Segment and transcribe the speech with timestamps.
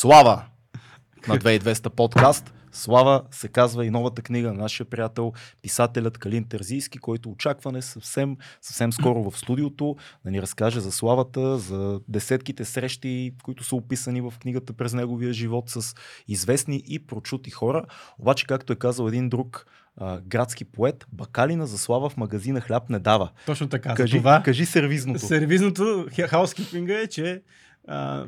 [0.00, 0.44] Слава
[1.28, 2.54] на 2200 подкаст.
[2.72, 5.32] Слава се казва и новата книга на нашия приятел,
[5.62, 11.58] писателят Калин Терзийски, който очакване съвсем, съвсем скоро в студиото да ни разкаже за славата,
[11.58, 15.94] за десетките срещи, които са описани в книгата през неговия живот с
[16.28, 17.84] известни и прочути хора.
[18.18, 22.90] Обаче, както е казал един друг а, градски поет, бакалина за слава в магазина хляб
[22.90, 23.30] не дава.
[23.46, 23.94] Точно така.
[23.94, 25.20] Кажи, това, кажи сервизното.
[25.20, 27.42] сервизното, хаускипинга е, че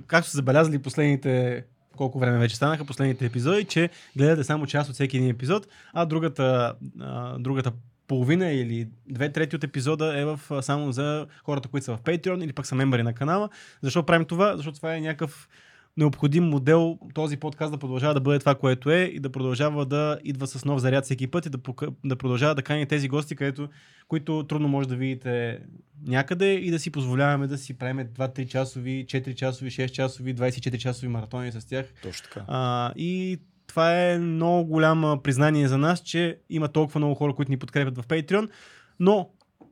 [0.06, 1.64] както са забелязали последните
[1.96, 6.06] колко време вече станаха последните епизоди, че гледате само част от всеки един епизод, а
[6.06, 7.72] другата, а, другата
[8.06, 12.44] половина или две трети от епизода е в, само за хората, които са в Patreon
[12.44, 13.48] или пък са мембари на канала.
[13.82, 14.56] Защо правим това?
[14.56, 15.48] Защото това е някакъв
[16.00, 20.18] необходим модел този подкаст да продължава да бъде това, което е и да продължава да
[20.24, 21.58] идва с нов заряд всеки път и да,
[22.04, 23.68] да продължава да кани тези гости, където,
[24.08, 25.58] които трудно може да видите
[26.06, 30.78] някъде и да си позволяваме да си правим 2-3 часови, 4 часови, 6 часови, 24
[30.78, 31.86] часови маратони с тях.
[32.02, 32.44] Точно така.
[32.48, 37.50] А, и това е много голямо признание за нас, че има толкова много хора, които
[37.50, 38.50] ни подкрепят в Patreon,
[39.00, 39.30] но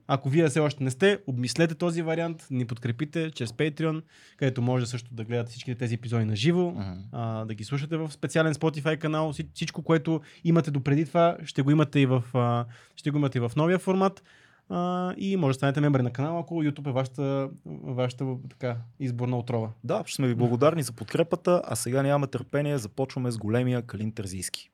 [0.08, 4.02] ако вие все още не сте, обмислете този вариант, ни подкрепите чрез Patreon,
[4.36, 6.74] където може също да гледате всички тези епизоди на живо,
[7.12, 9.32] а, да ги слушате в специален Spotify канал.
[9.32, 12.64] Всич- Всичко, което имате допреди това, ще го имате и в, а,
[12.96, 14.22] ще го имате и в новия формат.
[14.68, 17.50] А, и може да станете мембри на канала, ако YouTube е вашата,
[17.82, 19.70] вашата така, изборна отрова.
[19.84, 24.12] Да, ще сме ви благодарни за подкрепата, а сега нямаме търпение, започваме с големия Калин
[24.12, 24.70] Терзийски.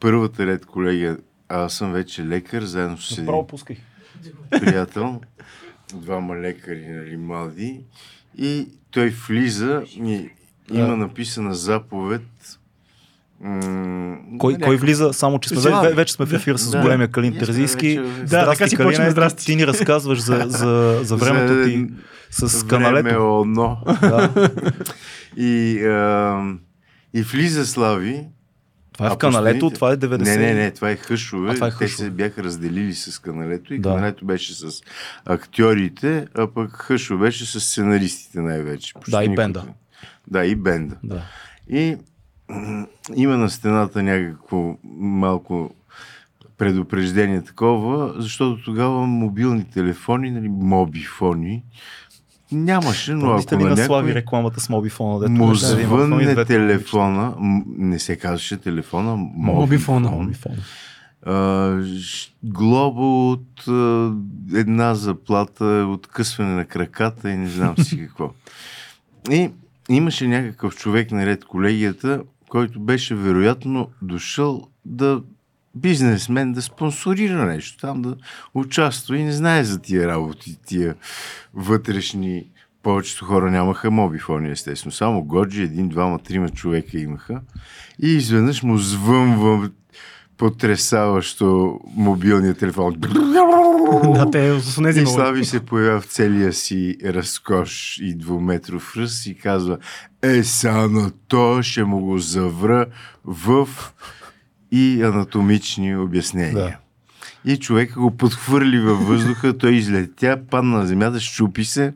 [0.00, 1.16] Първата ред, колеги,
[1.48, 3.76] аз съм вече лекар, заедно с един Направо пускай.
[4.52, 5.20] Приятел,
[5.94, 7.80] двама лекари, нали, млади,
[8.38, 10.28] и той влиза и
[10.72, 10.96] има Да.
[10.96, 12.22] написана заповед.
[13.40, 15.12] м, Кой, кой влиза?
[15.12, 16.80] Само, че сме, вече сме в ефир с Да.
[16.80, 17.98] големия Калин сме Терзийски.
[17.98, 19.46] вече- Да, така си Калине, почваме, здрасти.
[19.46, 21.86] Ти ни разказваш за, за, за времето ти
[22.30, 23.04] с каналето.
[23.04, 23.78] Време оно.
[24.00, 24.50] Да.
[25.36, 26.42] И, а,
[27.14, 28.24] и влиза Слави.
[28.98, 30.18] Това е А в каналето, това е 90.
[30.18, 31.50] Не, не, не, това е хъшове.
[31.50, 32.04] А, това е Те хъшове.
[32.04, 33.88] се бяха разделили с каналето и Да.
[33.88, 34.82] каналето беше с
[35.26, 38.94] актьорите, а пък хъшо беше с сценаристите най-вече.
[38.94, 39.64] Почти Да, и никой бенда.
[40.28, 40.96] Да, и бенда.
[41.04, 41.22] Да.
[41.70, 41.96] И
[43.14, 45.74] има на стената някакво малко
[46.58, 51.62] предупреждение такова, защото тогава мобилни телефони, нали, мобифони,
[52.52, 55.18] нямаше, но Помните ако ли на на Слави някой рекламата с мобифона?
[55.18, 57.34] Дето му звънне телефона,
[57.78, 60.10] не се казваше телефона, Мобифона.
[60.10, 60.52] Мобифон.
[61.26, 61.32] а,
[62.00, 64.12] ш- глоба от а,
[64.54, 68.30] една заплата, откъсване на краката и не знам си какво.
[69.30, 69.50] И
[69.88, 75.22] имаше някакъв човек наред колегията, който беше вероятно дошъл да
[75.80, 78.16] бизнесмен да спонсорира нещо, там да
[78.54, 80.94] участва и не знае за тия работи, тия
[81.54, 82.44] вътрешни.
[82.82, 84.92] Повечето хора нямаха мобифони, естествено.
[84.92, 87.40] Само Годжи, един, двама, трима човека имаха.
[88.02, 89.70] И изведнъж му звънва
[90.38, 92.94] потрясаващо мобилния телефон.
[93.00, 95.06] да, те с тези И.
[95.06, 99.78] Слави се появява в целия си разкош и двуметров ръст и казва
[100.22, 102.86] Е, са на то ще му го завра
[103.24, 103.68] в
[104.72, 106.78] и анатомични обяснения.
[107.44, 107.52] Да.
[107.52, 111.92] И човек го подхвърли във въздуха, той излетя, падна на земята, щупи се,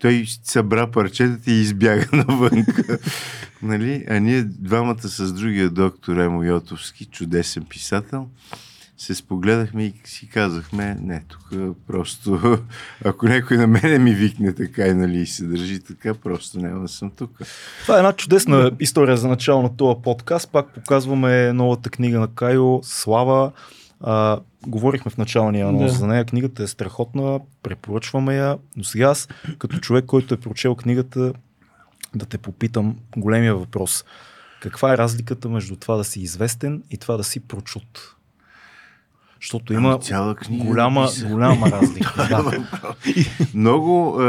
[0.00, 2.66] той събра парчетата и избяга навън.
[3.62, 4.04] нали?
[4.10, 8.28] А ние двамата с другия доктор Емо Йотовски, чудесен писател,
[9.02, 11.50] се спогледахме и си казахме, не, тук
[11.86, 12.58] просто,
[13.04, 16.88] ако някой на мене ми викне така и нали, се държи така, просто няма да
[16.88, 17.38] съм тук.
[17.82, 20.50] Това е една чудесна история за начало на този подкаст.
[20.52, 23.52] Пак показваме новата книга на Кайо, Слава.
[24.00, 25.98] А, говорихме в началния анонс Да.
[25.98, 26.24] за нея.
[26.24, 28.58] Книгата е страхотна, препоръчваме я.
[28.76, 31.32] Но сега аз, като човек, който е прочел книгата,
[32.14, 34.04] да те попитам големия въпрос.
[34.60, 38.16] Каква е разликата между това да си известен и това да си прочут?
[39.42, 41.26] Защото има Ами, цяла книга голяма, написа.
[41.26, 42.14] голяма разлика.
[42.28, 42.66] да.
[43.54, 44.20] Много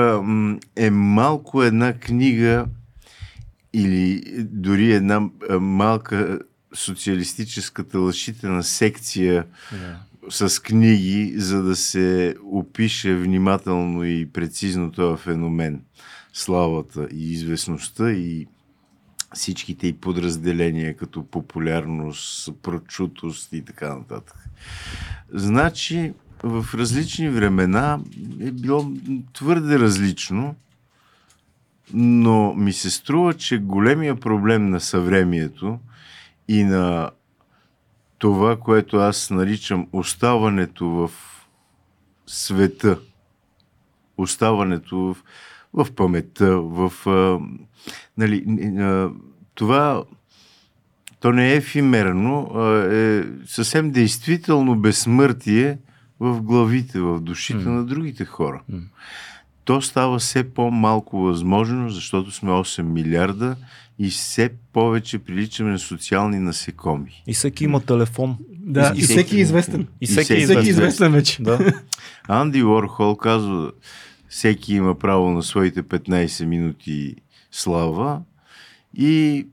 [0.75, 2.66] е малко една книга
[3.73, 5.22] или дори една
[5.59, 6.40] малка
[6.76, 9.99] социалистическата лъшителна секция Да.
[10.29, 15.82] с книги, за да се опише внимателно и прецизно този феномен.
[16.34, 18.47] Славата и известността и
[19.34, 24.38] всичките и подразделения като популярност, прочутост и така нататък.
[25.34, 26.14] Значи,
[26.44, 28.00] в различни времена
[28.41, 28.91] е било
[29.34, 30.56] твърде различно,
[31.94, 35.80] но ми се струва, че големия проблем на съвремието
[36.47, 37.09] и на
[38.18, 41.12] това, което аз наричам оставането в
[42.28, 43.00] света,
[44.18, 45.18] оставането в
[45.73, 46.91] в паметта, в...
[47.05, 47.40] А,
[48.17, 48.43] нали,
[48.79, 49.09] а,
[49.55, 50.03] това
[51.20, 55.78] то не е ефимерно, а е съвсем действително безсмъртие
[56.20, 57.72] в главите, в душите М.
[57.72, 58.61] на другите хора.
[58.70, 58.79] М.
[59.64, 63.55] То става все по-малко възможно, защото сме 8 милиарда
[63.99, 67.23] и все повече приличаме на социални насекоми.
[67.28, 68.37] И всеки има телефон.
[68.49, 69.87] Да, И и, всеки- е известен.
[70.02, 70.70] И всеки, всеки е Всеки е известен.
[70.70, 71.43] известен вече.
[71.43, 71.73] Да.
[72.28, 73.72] Анди Уорхол казва,
[74.34, 77.16] всеки има право на своите 15 минути
[77.52, 78.22] слава
[78.97, 79.47] и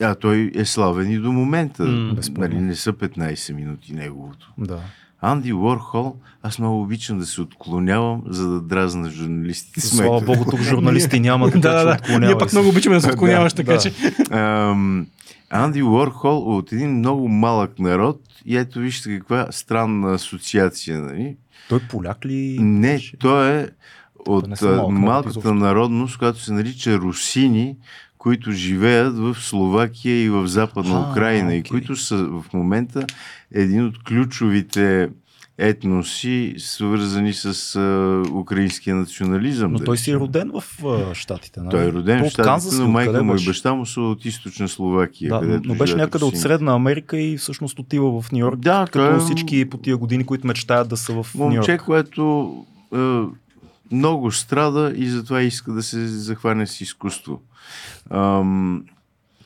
[0.00, 2.12] а той е славен и до момента.
[2.16, 2.48] Безспорно.
[2.48, 4.52] нали, не са 15 минути неговото.
[4.58, 4.80] да.
[5.24, 9.80] Анди Уорхол, аз много обичам да се отклонявам, за да дразна журналистите.
[9.80, 10.20] Слава.
[10.20, 13.08] Богу, тук журналисти няма, така да, че да, отклонявай Ние пък много обичаме да се
[13.12, 13.78] отклоняваш, Да, така да.
[13.78, 13.92] че.
[14.30, 15.06] Ам,
[15.50, 21.00] Анди Уорхол от един много малък народ и ето вижте каква странна асоциация.
[21.00, 21.36] Нали?
[21.68, 22.58] Той поляк ли?
[22.60, 23.68] Не, той е
[24.26, 24.60] от
[24.90, 27.76] малката народност, която се нарича русини,
[28.24, 31.70] които живеят в Словакия и в Западна А, Украина и окей.
[31.70, 33.06] които са в момента
[33.52, 35.08] един от ключовите
[35.58, 39.72] етноси, свързани с а, украинския национализъм.
[39.72, 41.60] Но да той си е роден в а, Штатите.
[41.60, 41.70] нали?
[41.70, 43.46] Той е роден Той в Штатите, Канзас но майка му и беше?
[43.46, 45.40] баща му са от източна Словакия.
[45.40, 46.36] Да, но беше някъде от.
[46.38, 48.60] Средна Америка и всъщност отива в Нью Йорк.
[48.60, 51.72] Да, като той е всички по тия години, които мечтаят да са в Нью Момче,
[51.72, 51.82] Йорк.
[51.84, 52.54] което
[52.94, 52.98] е,
[53.92, 57.40] много страда и затова иска да се захване с изкуство.
[58.10, 58.84] Ам,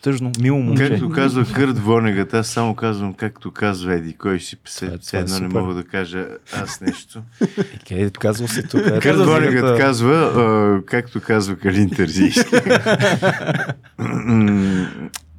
[0.02, 0.88] Тъжно, мило момче.
[0.88, 5.06] както казва Кърт Вонегът, аз само казвам както казва Еди, кой си се, е- все
[5.06, 6.26] това е едно не мога да кажа
[6.56, 7.22] аз нещо.
[7.88, 8.84] Къде казва си тук?
[8.84, 11.90] Кърт казва, Вонегът казва, а, както казва Калин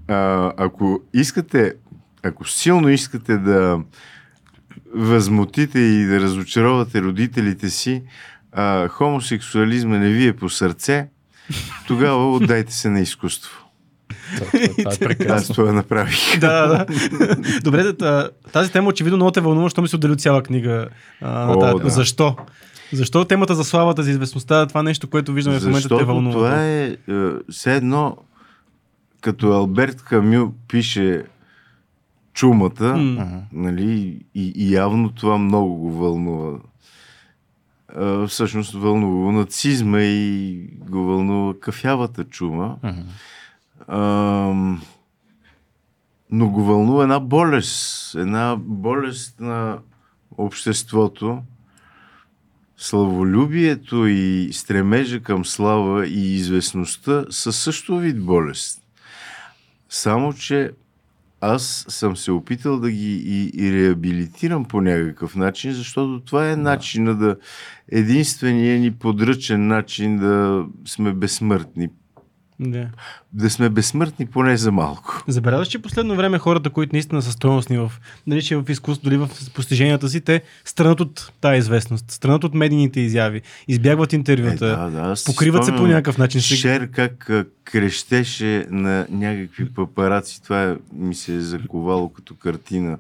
[0.08, 1.74] а, ако искате,
[2.24, 3.80] ако силно искате да
[4.96, 8.04] възмутите и да разочаровате родителите си,
[8.52, 11.08] а, хомосексуализма не ви е по сърце,
[11.88, 13.66] тогава отдайте се на изкуство.
[14.38, 15.56] Това, е Аз прекрасно.
[15.56, 16.40] това направих.
[16.40, 16.86] да, да.
[17.64, 20.88] Добре, да, тази тема очевидно много те вълнува, що ми се отдели от цяла книга.
[21.22, 21.90] А, О, тази- да.
[21.90, 22.36] Защо?
[22.94, 26.34] Защо темата за славата, за известността, това нещо, което виждаме в момента те Защото вълнува?
[26.34, 26.96] това е, е
[27.52, 28.18] все едно,
[29.22, 31.24] като Алберт Камю пише
[32.34, 32.72] чумата.
[32.82, 33.28] Ага.
[33.54, 36.58] нали, и, и явно това много го вълнува.
[37.96, 40.60] А, всъщност вълнува нацизма и
[40.90, 42.78] го вълнува кафявата чума.
[42.84, 43.02] Мгм.
[43.98, 44.82] Ам,
[46.32, 48.16] но го вълнува една болест.
[48.16, 49.80] Една болест на
[50.38, 51.42] обществото.
[52.78, 58.82] Славолюбието и стремежа към слава и известността са също вид болест.
[59.90, 60.72] Само, че
[61.42, 66.56] аз съм се опитал да ги и, и реабилитирам по някакъв начин, защото това е
[66.56, 67.36] начина да
[67.92, 71.90] единствения ни подръчен начин да сме безсмъртни.
[72.60, 72.88] Да.
[73.34, 75.24] Да сме безсмъртни поне за малко.
[75.28, 77.92] Забелязваш, че последно време хората, които наистина са стойностни в,
[78.28, 82.54] нали, че в изкуство, дори в постиженията си, те странат от тази известност, странат от
[82.54, 86.42] медийните изяви, избягват интервюта, Е, да, да, покриват се по някакъв начин.
[86.42, 87.32] Шер как
[87.64, 90.44] крещеше на някакви папараци.
[90.44, 92.98] Това е, ми се е заковало като картина.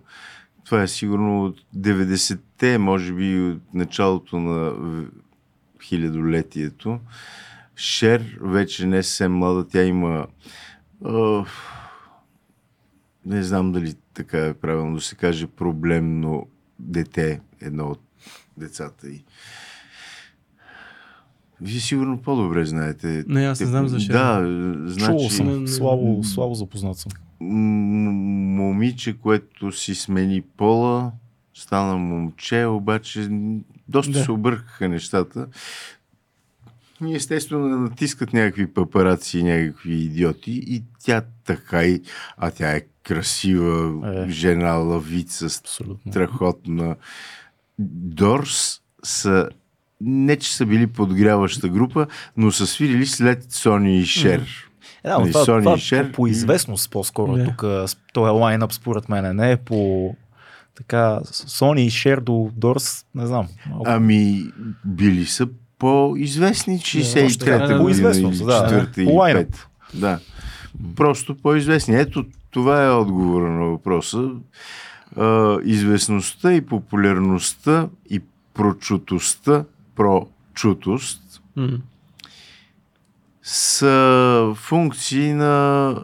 [0.65, 4.73] Това е сигурно от 90-те, може би от началото на
[5.83, 7.00] хилядолетието.
[7.79, 10.27] Шер вече не е съвсем млада, тя има
[11.05, 11.45] а,
[13.25, 16.47] не знам дали така е правилно да се каже проблемно
[16.80, 18.01] дете, едно от
[18.57, 19.23] децата й.
[21.61, 23.23] Вие сигурно по-добре знаете.
[23.27, 24.13] Не, аз не знам за Шер.
[24.13, 25.68] Да, Чувал значи съм.
[25.68, 27.11] Слабо, слабо запознат съм.
[28.56, 31.11] момиче, което си смени пола,
[31.54, 33.27] стана момче, обаче
[33.87, 34.23] доста Да.
[34.23, 35.47] се объркаха нещата.
[37.06, 42.01] И естествено натискат някакви папараци и някакви идиоти и тя така и...
[42.37, 44.29] А тя е красива Е.
[44.29, 46.11] жена, лавица, Абсолютно.
[46.11, 46.95] страхотна.
[47.79, 49.49] Дорс са
[50.01, 54.45] не, че са били подгряваща група, но са свирили след Сони и Шер.
[55.03, 57.41] Е, да, но Нали, това, Сони това и Шер по и- известност по-скоро Да.
[57.41, 57.61] е тук.
[57.61, 60.15] с- Този лайнъп според мен не е по
[60.75, 63.47] така Sony и Share до Дорс, не знам.
[63.69, 63.83] Малко.
[63.87, 64.45] Ами,
[64.85, 65.47] били са
[65.80, 68.69] по-известни още 63-та да, година по-известност, или да.
[68.69, 69.50] 4-та По или лайнъп.
[69.50, 69.56] 5
[69.94, 70.19] Да.
[70.95, 71.95] Просто по-известни.
[71.95, 74.30] Ето, това е отговора на въпроса.
[75.18, 78.21] А, известността и популярността и
[78.54, 79.64] прочутостта,
[79.95, 81.69] прочутост, М.
[83.44, 85.95] са функции на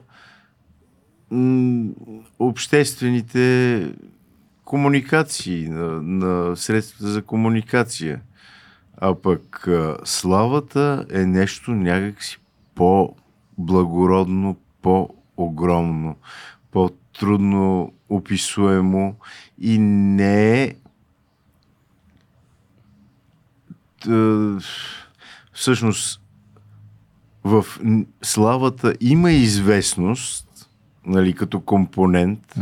[1.32, 1.90] м,
[2.40, 3.88] обществените
[4.64, 8.20] комуникации, на, на средствата за комуникация.
[8.98, 9.68] А пък
[10.04, 12.38] славата е нещо някакси
[12.76, 16.16] по-благородно, по-огромно,
[16.72, 19.16] по-трудно описуемо
[19.60, 20.76] и не е
[25.54, 26.22] всъщност
[27.44, 27.66] в
[28.22, 30.70] славата има известност,
[31.06, 32.56] нали, като компонент,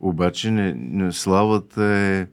[0.00, 2.26] обаче не, не, славата е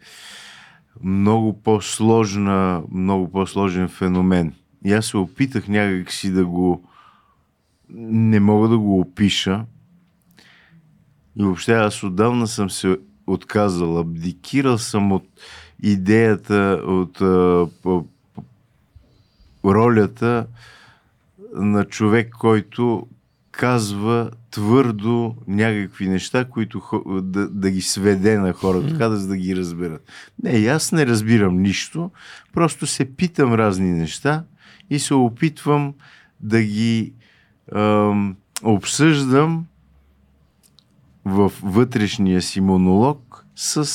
[1.04, 4.54] много по-сложна, много по-сложен феномен.
[4.86, 6.84] И аз се опитах някак си да го
[7.94, 9.66] не мога да го опиша.
[11.40, 15.28] И въобще аз отдавна съм се отказал, абдикирал съм от
[15.84, 18.06] идеята, от а, по,
[19.62, 20.48] по, ролята
[21.56, 23.08] на човек, който
[23.52, 26.82] казва твърдо някакви неща, които
[27.24, 30.12] да, да ги сведе на хората, така да, за да ги разберат.
[30.44, 32.12] Не, аз не разбирам нищо,
[32.54, 34.44] просто се питам разни неща
[34.90, 35.94] и се опитвам
[36.40, 37.14] да ги
[37.76, 39.66] ам, обсъждам
[41.26, 43.90] в вътрешния си монолог с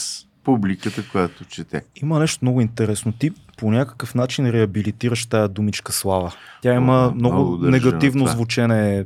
[0.45, 1.83] публиката, която чете.
[2.03, 3.13] Има нещо много интересно.
[3.13, 6.35] Ти по някакъв начин реабилитираш тая думичка слава.
[6.63, 8.35] Тя има О, много, много държа негативно това.
[8.37, 9.05] звучене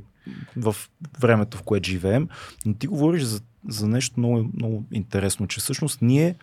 [0.57, 0.77] в
[1.21, 2.29] времето, в което живеем,
[2.67, 6.35] но ти говориш за, за нещо много, много интересно, че всъщност ние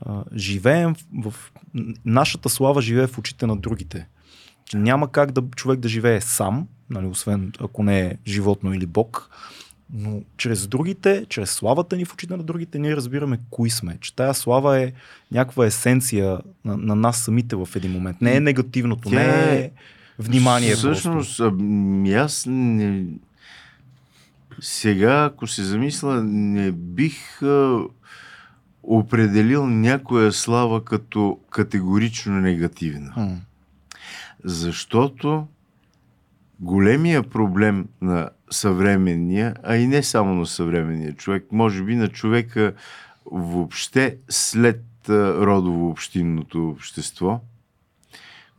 [0.00, 1.52] а, живеем в, в...
[2.04, 4.08] Нашата слава живее в очите на другите.
[4.74, 9.30] Няма как да човек да живее сам, нали, освен ако не е животно или бог,
[9.92, 13.98] но чрез другите, чрез славата ни в очите на другите, ние разбираме кои сме.
[14.00, 14.92] Че тая слава е
[15.32, 18.20] някаква есенция на, на нас самите в един момент.
[18.20, 19.70] Не е негативното, Тя не е- е
[20.18, 20.74] внимание.
[20.74, 23.04] Всъщност, ами, аз не...
[24.60, 27.80] сега, ако се замисля, не бих а,
[28.82, 33.12] определил някоя слава като категорично негативна.
[33.16, 33.36] М.
[34.44, 35.46] Защото
[36.60, 42.72] големия проблем на съвременния, а и не само на съвременния човек, може би на човека
[43.32, 47.40] въобще след родово-общинното общество,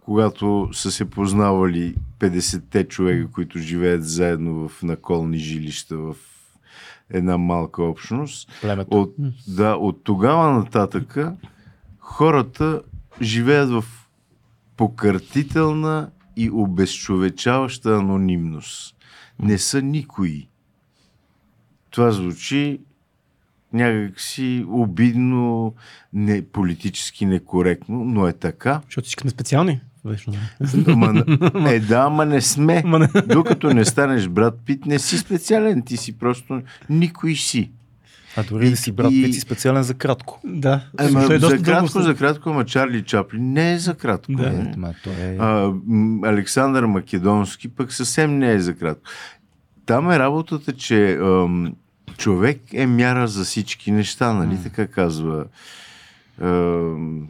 [0.07, 6.15] когато са се познавали 50-те човека, които живеят заедно в наколни жилища в
[7.09, 9.01] една малка общност, Племето.
[9.01, 9.15] от,
[9.47, 11.35] да, от тогава нататъка
[11.99, 12.81] хората
[13.21, 13.83] живеят в
[14.77, 18.95] покъртителна и обезчовечаваща анонимност.
[19.39, 20.47] Не са никои.
[21.89, 22.79] Това звучи
[23.73, 25.73] някакси обидно,
[26.13, 28.81] не, политически некоректно, но е така.
[28.85, 29.81] Защото всички сме специални.
[30.05, 30.33] Вечно.
[30.87, 31.23] Ама,
[31.67, 32.83] е, да, ама не сме.
[32.85, 33.07] Ма.
[33.25, 35.81] Докато не станеш брат Пит, не си специален.
[35.81, 37.71] Ти си просто никой си.
[38.37, 40.41] А дори да си брат и- Пит си специален за кратко.
[40.45, 40.81] Да.
[40.97, 44.31] Ама, е за кратко, за кратко, ама Чарли Чаплин не е за кратко.
[44.31, 44.49] Да.
[44.49, 44.73] не.
[44.77, 45.37] Ма, той е...
[45.37, 45.73] А,
[46.23, 49.03] Александър Македонски пък съвсем не е за кратко.
[49.85, 51.73] Там е работата, че ам,
[52.17, 54.63] човек е мяра за всички неща, нали М.
[54.63, 55.45] така казва.
[56.41, 57.27] Ам,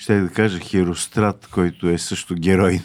[0.00, 2.80] ще да кажа Херострат, който е също герой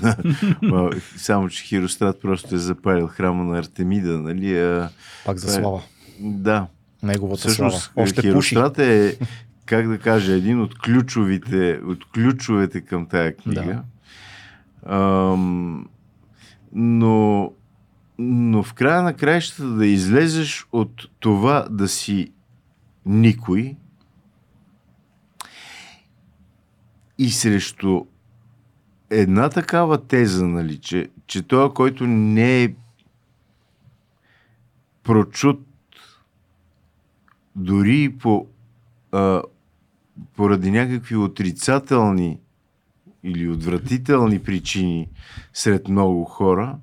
[0.62, 0.92] на...
[1.18, 4.60] само, че Херострат просто е запалил храма на Артемида, нали?
[4.60, 4.90] А,
[5.26, 5.82] Пак за е- слава.
[6.20, 6.68] да.
[7.04, 8.04] Неговата Всъщност, слава.
[8.04, 8.56] Още пуши.
[8.56, 9.18] Херострат е,
[9.66, 13.82] как да кажа, един от ключовите, от ключовете към тая книга.
[14.86, 15.88] Ам,
[16.74, 17.52] но,
[18.20, 22.32] но в края на краищата да излезеш от това да си
[23.06, 23.76] никой
[27.18, 28.06] и срещу
[29.10, 32.76] една такава теза, нали, че, че той, който не е
[35.04, 35.60] прочут
[37.56, 38.48] дори и по,
[39.12, 39.42] а,
[40.36, 42.40] поради някакви отрицателни
[43.24, 45.10] или отвратителни причини
[45.54, 46.78] сред много хора,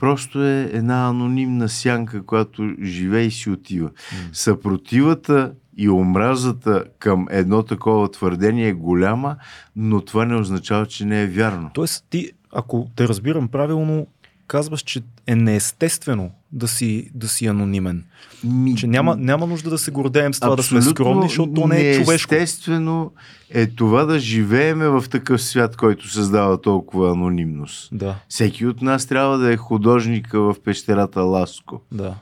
[0.00, 3.90] просто е една анонимна сянка, която живее и си отива.
[4.32, 9.36] Съпротивата и омразата към едно такова твърдение е голяма,
[9.76, 11.70] но това не означава, че не е вярно.
[11.74, 14.06] Тоест, ти, ако те разбирам правилно,
[14.50, 18.04] казваш, че е неестествено да си, да си анонимен.
[18.44, 21.66] Ми, Че няма, няма нужда да се гордеем с това да сме скромни, защото то
[21.66, 22.34] не е човешко.
[22.34, 23.12] Естествено
[23.50, 27.88] е това да живееме в такъв свят, който създава толкова анонимност.
[27.92, 31.80] Да, Всеки от нас трябва да е художника в пещерата Ласко.
[31.92, 32.14] да.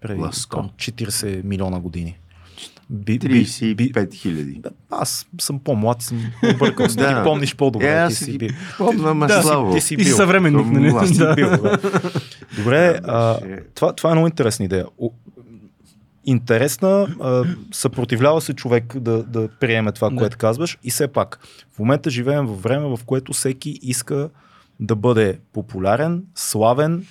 [0.00, 0.56] Преди Ласко.
[0.56, 2.18] там, 40 милиона години.
[2.92, 4.60] Би, 35 хиляди.
[4.62, 6.20] Да, Аз съм по-млад и съм
[6.54, 6.86] объркал.
[6.86, 7.18] Да.
[7.18, 8.04] Ти помниш по-добре.
[8.04, 8.48] Е, ти си ги бил.
[8.78, 9.74] помня, ма Да, слава.
[9.74, 10.16] Ти си И си бил.
[10.16, 11.14] съвременник, Съм нали?
[11.18, 11.34] Да.
[11.34, 11.78] бил, да.
[12.56, 13.38] Добре, а,
[13.74, 14.86] това, това е много интересна идея.
[16.24, 16.88] Интересна,
[17.20, 20.16] а, съпротивлява се човек да, да приеме това, Да.
[20.16, 21.38] което казваш и все пак
[21.72, 24.28] в момента живеем във време, в което всеки иска
[24.80, 27.06] да бъде популярен, славен,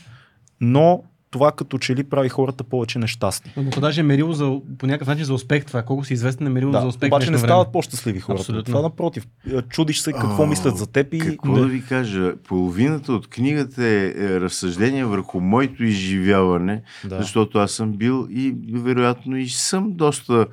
[0.61, 3.53] но това като че ли прави хората повече нещастни.
[3.57, 5.83] Но даже е мерило за, по някакъв начин за успех това.
[5.83, 7.09] Колко си известен е мерило за Да, успех.
[7.09, 7.71] в обаче не стават време.
[7.71, 8.41] по-щастливи хората.
[8.41, 8.63] Абсолютно.
[8.63, 9.27] Това напротив.
[9.69, 11.61] Чудиш се какво О, мислят за теб и Какво Да.
[11.61, 12.33] да ви кажа?
[12.37, 17.17] Половината от книгата е, е разсъждение върху моето изживяване, да.
[17.17, 20.45] защото аз съм бил и вероятно и съм доста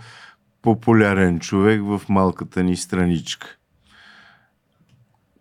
[0.63, 3.47] популярен човек в малката ни страничка.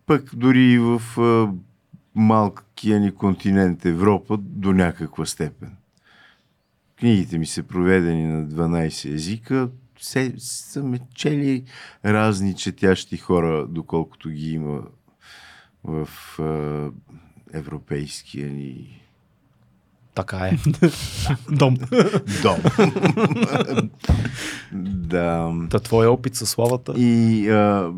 [0.06, 1.48] Пък дори и в а,
[2.18, 5.78] малкия ни континент Европа до някаква степен.
[7.00, 9.70] Книгите ми са проведени на 12 езика.
[10.00, 11.64] Се, са ме чели
[12.06, 14.82] разни четящи хора, доколкото ги има
[15.84, 16.10] в
[16.40, 16.92] а,
[17.54, 19.02] европейския ни
[20.18, 20.58] Така е.
[21.52, 21.78] Дом.
[22.44, 22.60] дом.
[24.84, 25.54] да.
[25.70, 26.94] Та твоя опит със славата.
[26.98, 27.92] И а,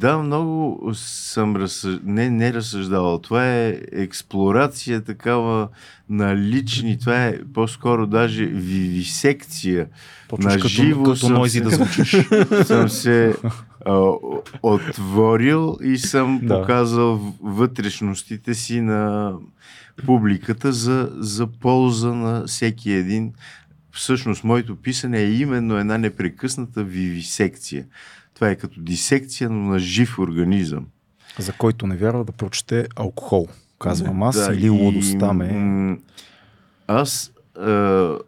[0.00, 1.98] да, много съм разсъж...
[2.04, 3.18] не, не разсъждавал.
[3.18, 5.68] Това е експлорация такава
[6.10, 6.98] на лични.
[6.98, 9.86] Това е по-скоро даже вивисекция.
[10.28, 12.16] Почваш на като, живо като съм нойзи се- да звучиш.
[12.64, 13.34] съм се
[13.86, 14.10] а,
[14.62, 16.60] отворил и съм Да.
[16.60, 19.32] показал вътрешностите си на
[20.06, 23.32] публиката за, за полза на всеки един.
[23.92, 27.84] Всъщност, моето писане е именно една непрекъсната вивисекция.
[28.40, 30.86] Това е като дисекция, на жив организъм.
[31.38, 33.48] За който не вярва да прочете алкохол.
[33.78, 35.52] Казвам аз Да, или лудостта ме.
[35.52, 35.98] м,
[36.86, 38.18] Аз а,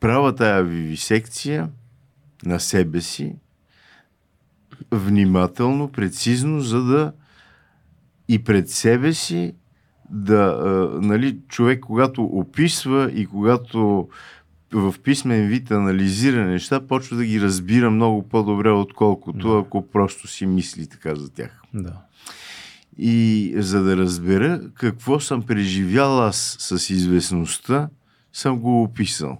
[0.00, 1.68] правя тая вивисекция
[2.44, 3.36] на себе си
[4.90, 7.12] внимателно, прецизно, за да
[8.28, 9.54] и пред себе си
[10.10, 10.68] да, а,
[11.00, 14.08] нали, човек, когато описва и когато
[14.74, 19.58] в писмен вид анализира неща, почва да ги разбира много по-добре, отколкото Да.
[19.58, 21.62] ако просто си мисли така за тях.
[21.74, 21.92] Да.
[22.98, 27.88] И за да разбера какво съм преживял аз с известността,
[28.32, 29.38] съм го описал.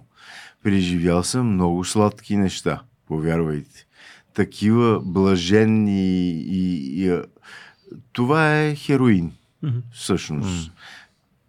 [0.63, 3.85] Преживял съм много сладки неща, повярвайте.
[4.33, 7.05] Такива блаженни и...
[7.05, 7.19] и
[8.13, 9.31] това е хероин,
[9.63, 9.77] Мгм.
[9.93, 10.71] всъщност.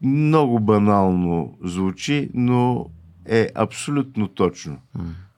[0.02, 2.86] Много банално звучи, но
[3.28, 4.78] е абсолютно точно.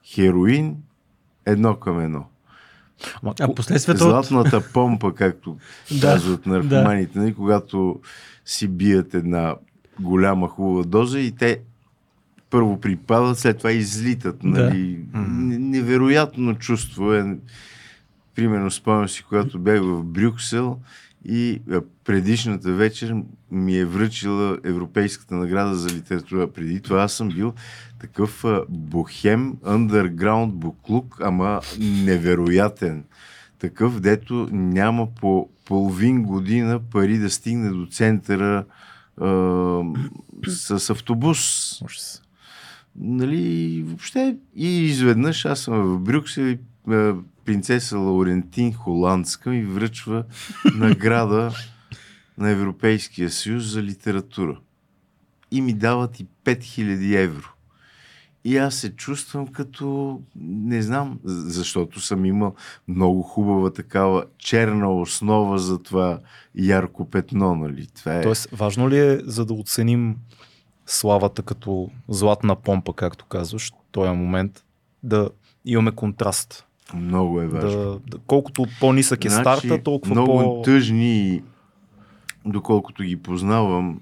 [0.05, 0.75] Хероин
[1.45, 2.25] едно към едно.
[3.23, 4.09] Ама, А последствията от...
[4.09, 5.57] Златната помпа, както
[5.91, 7.99] Да, казват наркоманите, нали, когато
[8.45, 9.55] си бият една
[9.99, 11.59] голяма хубава доза и те
[12.49, 14.43] първо припадат, след това излитат.
[14.43, 14.99] Нали.
[15.13, 17.37] Н- Невероятно чувство е.
[18.35, 20.79] Примерно спомням си, когато бях в Брюксел
[21.25, 23.15] и а, предишната вечер
[23.51, 26.51] ми е връчила Европейската награда за литература.
[26.51, 27.53] Преди това аз съм бил
[27.99, 33.03] такъв а, бохем, underground буклук, ама невероятен.
[33.59, 38.65] Такъв, дето няма по половин година пари да стигне до центъра
[39.21, 39.25] а,
[40.47, 41.39] с автобус.
[42.95, 47.15] Нали, въобще и изведнъж аз съм в Брюксел и а,
[47.49, 50.23] принцеса Лаурентин Холандска ми връчва
[50.75, 51.51] награда
[52.37, 54.59] на Европейския съюз за литература.
[55.51, 57.47] И ми дават и 5000 евро.
[58.43, 62.55] И аз се чувствам като, не знам, защото съм имал
[62.87, 66.19] много хубава такава черна основа за това
[66.55, 67.87] ярко петно, нали?
[67.95, 68.21] Това е...
[68.21, 70.15] Тоест, важно ли е, за да оценим
[70.85, 74.63] славата като златна помпа, както казваш, този момент,
[75.03, 75.29] да
[75.65, 76.65] имаме контраст?
[76.93, 77.83] Много е важно.
[77.83, 80.61] Да, да, колкото по-нисък е старта, толкова много по...
[80.61, 81.43] тъжни,
[82.45, 83.99] доколкото ги познавам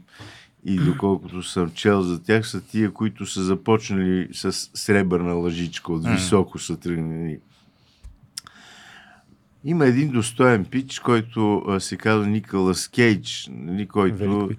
[0.66, 6.08] и доколкото съм чел за тях, са тия, които са започнали с сребърна лъжичка, от
[6.08, 7.40] високо са тръгнали.
[9.64, 14.50] Има един достоен пич, който а, се казва Николас Кейдж, нали, който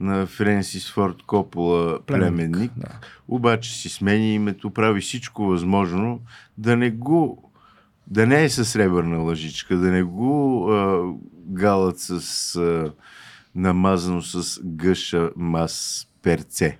[0.00, 2.72] на Френсис Форд Копола племенник.
[2.76, 2.88] Да.
[3.28, 6.20] Обаче си смени името, прави всичко възможно
[6.58, 7.45] да не го
[8.06, 11.02] да не е със сребърна лъжичка, да не го а,
[11.48, 12.10] галат с
[12.56, 12.92] а,
[13.54, 16.78] намазано с гъша мас перце.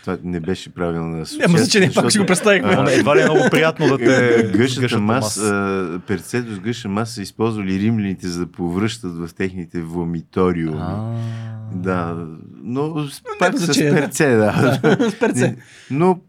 [0.00, 1.48] Това не беше правилна асоциация.
[1.48, 2.76] Няма значение, пак ще го представихме.
[2.76, 4.04] Не, едва ли е много приятно да те...
[4.48, 9.28] Гъшата гъшата мас, а, перцето с гъша мас са използвали римляните, за да повръщат в
[9.28, 10.78] техните вомиториуми.
[10.80, 11.14] А,
[11.74, 12.26] Да,
[12.62, 13.96] но с- пак с значение, да.
[13.96, 14.78] перце, да.
[15.10, 15.56] С перце.
[15.90, 16.20] Но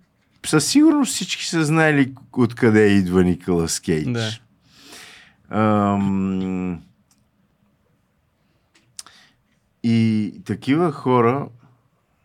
[0.45, 4.12] със сигурност всички са знаели откъде идва Николас Кейдж.
[4.12, 4.39] Да.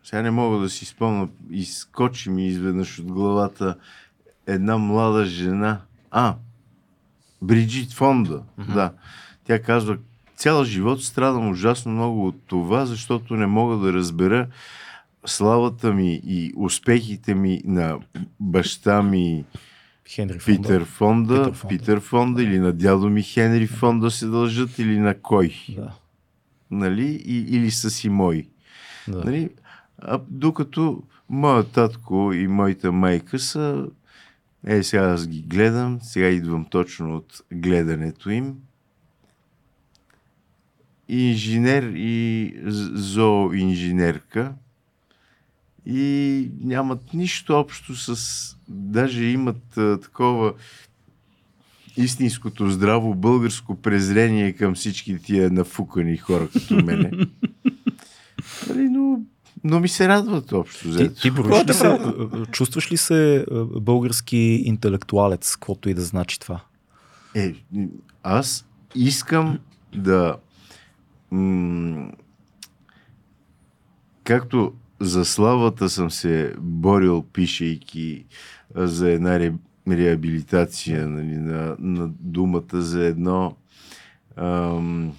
[0.05, 3.77] сега не мога да си спомня, изкочи ми изведнъж от главата
[4.47, 5.81] една млада жена.
[6.11, 6.35] А,
[7.43, 8.75] Бриджит Фонда, mm-hmm.
[8.75, 8.93] да.
[9.45, 9.99] Тя казва,
[10.37, 14.47] цял живот страдам ужасно много от това, защото не мога да разбера
[15.27, 17.99] славата ми и успехите ми на
[18.41, 19.45] баща ми
[20.09, 20.63] Хенри Фонда.
[20.63, 21.69] Питър Фонда, Питър Фонда.
[21.69, 25.55] Питър Фонда или на дядо ми Хенри Фонда се дължат или на кой.
[25.69, 25.93] Да.
[26.71, 27.23] Нали?
[27.27, 28.49] И, или са си мои.
[29.09, 29.25] Да.
[29.25, 29.51] Нали?
[29.99, 33.87] А докато моят татко и моята майка са
[34.67, 38.55] е, сега аз ги гледам, сега идвам точно от гледането им.
[41.09, 42.55] Инженер и
[42.95, 44.55] зооинженерка
[45.87, 48.57] и нямат нищо общо с...
[48.69, 50.53] Даже имат а, такова
[51.97, 57.11] истинското здраво българско презрение към всички тия нафукани хора като мене.
[58.69, 59.21] Нали, но,
[59.65, 60.97] но ми се радват общо.
[60.97, 63.47] Ти, ти броиш ли се, а, а, чувстваш ли се
[63.81, 66.61] български интелектуалец, каквото и да значи това?
[67.35, 67.55] Е,
[68.23, 69.59] аз искам
[69.95, 70.37] да.
[71.31, 72.11] М-
[74.25, 78.25] както за славата съм се борил, пишейки
[78.75, 79.53] за една ре,
[79.89, 83.57] реабилитация нали, на, на думата за едно.
[84.37, 85.13] Ам,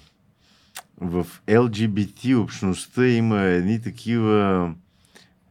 [1.00, 4.74] в LGBT общността има едни такива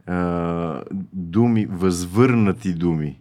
[0.06, 3.18] а, думи, възвърнати думи.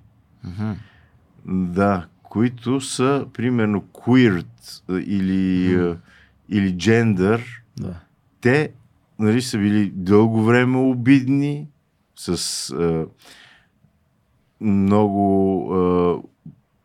[1.45, 4.45] Да, които са примерно queer
[4.89, 5.97] или, а,
[6.49, 7.41] или gender.
[7.77, 7.99] Да.
[8.41, 8.71] Те
[9.19, 11.67] нали, са били дълго време обидни,
[12.15, 13.05] с а,
[14.61, 16.15] много а,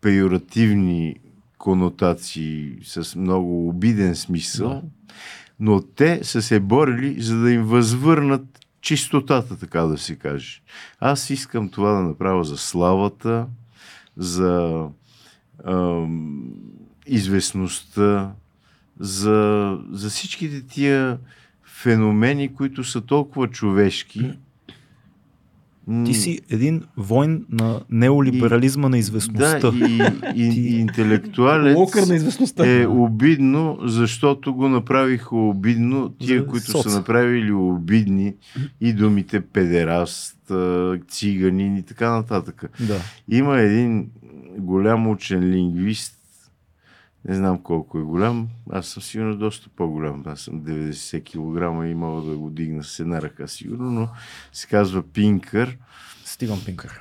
[0.00, 1.16] пеоративни
[1.58, 4.82] конотации, с много обиден смисъл, Да.
[5.60, 10.60] но те са се борили, за да им възвърнат чистотата, така да се каже.
[11.00, 13.46] Аз искам това да направя за славата,
[14.16, 14.84] за
[15.66, 16.52] ам,
[17.06, 18.32] известността,
[19.00, 21.18] за, за всичките тия
[21.82, 24.30] феномени, които са толкова човешки.
[26.06, 29.70] Ти си един войн на неолиберализма на известността.
[29.70, 30.02] Да, и,
[30.36, 32.66] и, Ти- и интелектуалец Локър на известността.
[32.72, 36.90] е обидно, защото го направиха обидно тия, За които соца.
[36.90, 38.34] са направили обидни
[38.80, 40.52] и думите педераст,
[41.08, 42.64] циганин и така нататък.
[42.80, 42.98] да.
[43.30, 44.06] Има един
[44.58, 46.14] голям учен лингвист,
[47.24, 51.94] не знам колко е голям, аз съм сигурно доста по-голям, аз съм 90 кг и
[51.94, 54.08] мога да го дигна с една ръка сигурно, но
[54.52, 55.78] се казва Пинкър.
[56.24, 57.00] Стивън Пинкър.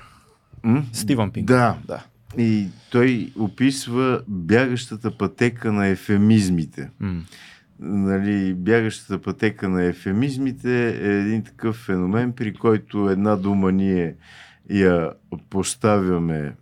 [0.64, 0.84] М?
[0.94, 1.54] Стивън Пинкър.
[1.54, 2.04] Да, да.
[2.44, 6.90] и той описва бягащата пътека на ефемизмите.
[7.00, 7.22] М.
[7.80, 14.16] Нали, бягащата пътека на ефемизмите е един такъв феномен, при който една дума ние
[14.70, 15.12] я
[15.50, 16.54] поставяме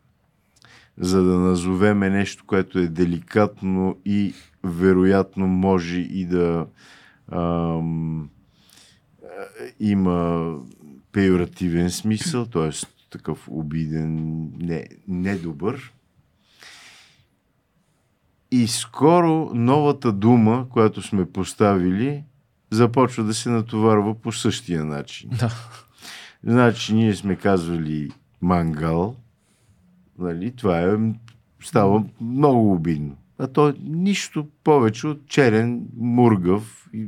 [1.00, 4.34] за да назовеме нещо, което е деликатно и
[4.64, 6.68] вероятно може и да
[7.32, 8.30] ам,
[9.24, 9.28] а,
[9.80, 10.56] има
[11.12, 12.70] пеоративен смисъл, т.е.
[13.10, 15.94] такъв обиден, не, недобър.
[18.52, 22.24] И скоро новата дума, която сме поставили,
[22.72, 25.30] започва да се натоварва по същия начин.
[25.40, 25.52] Да.
[26.44, 29.16] Значи ние сме казвали мангал,
[30.20, 30.98] нали, това е,
[31.64, 33.16] става много обидно.
[33.40, 37.06] А то е нищо повече от черен, мургав, и,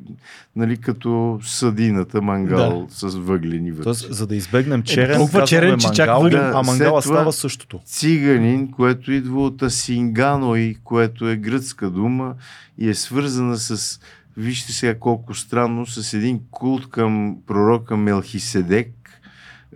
[0.55, 3.09] нали, като съдината мангал да.
[3.09, 3.83] с въглени вътре.
[3.83, 6.41] Тоест, за да избегнем черен, толкова казваме черен, че чак мангал, въглен.
[6.41, 7.79] Да, а мангала това- става същото.
[7.85, 12.35] Циганин, което идва от Асинганой, което е гръцка дума
[12.77, 13.99] и е свързана с,
[14.37, 19.00] вижте сега колко странно, с един култ към пророка Мелхиседек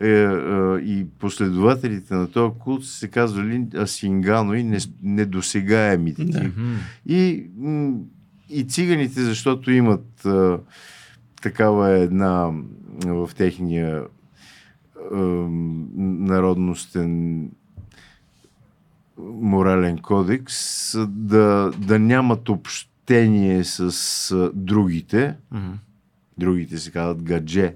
[0.01, 0.27] е, е,
[0.77, 6.25] и последователите на този култ са се казвали Асинганой, не- недосегаемите.
[6.25, 6.51] Да.
[7.05, 7.49] И,
[8.49, 10.60] и циганите, защото имат а,
[11.41, 12.51] такава една
[13.05, 14.03] в техния
[15.13, 15.88] ам,
[16.25, 17.43] народностен
[19.17, 25.36] морален кодекс да, да нямат общение с а, другите.
[26.38, 27.75] Другите се казват гадже.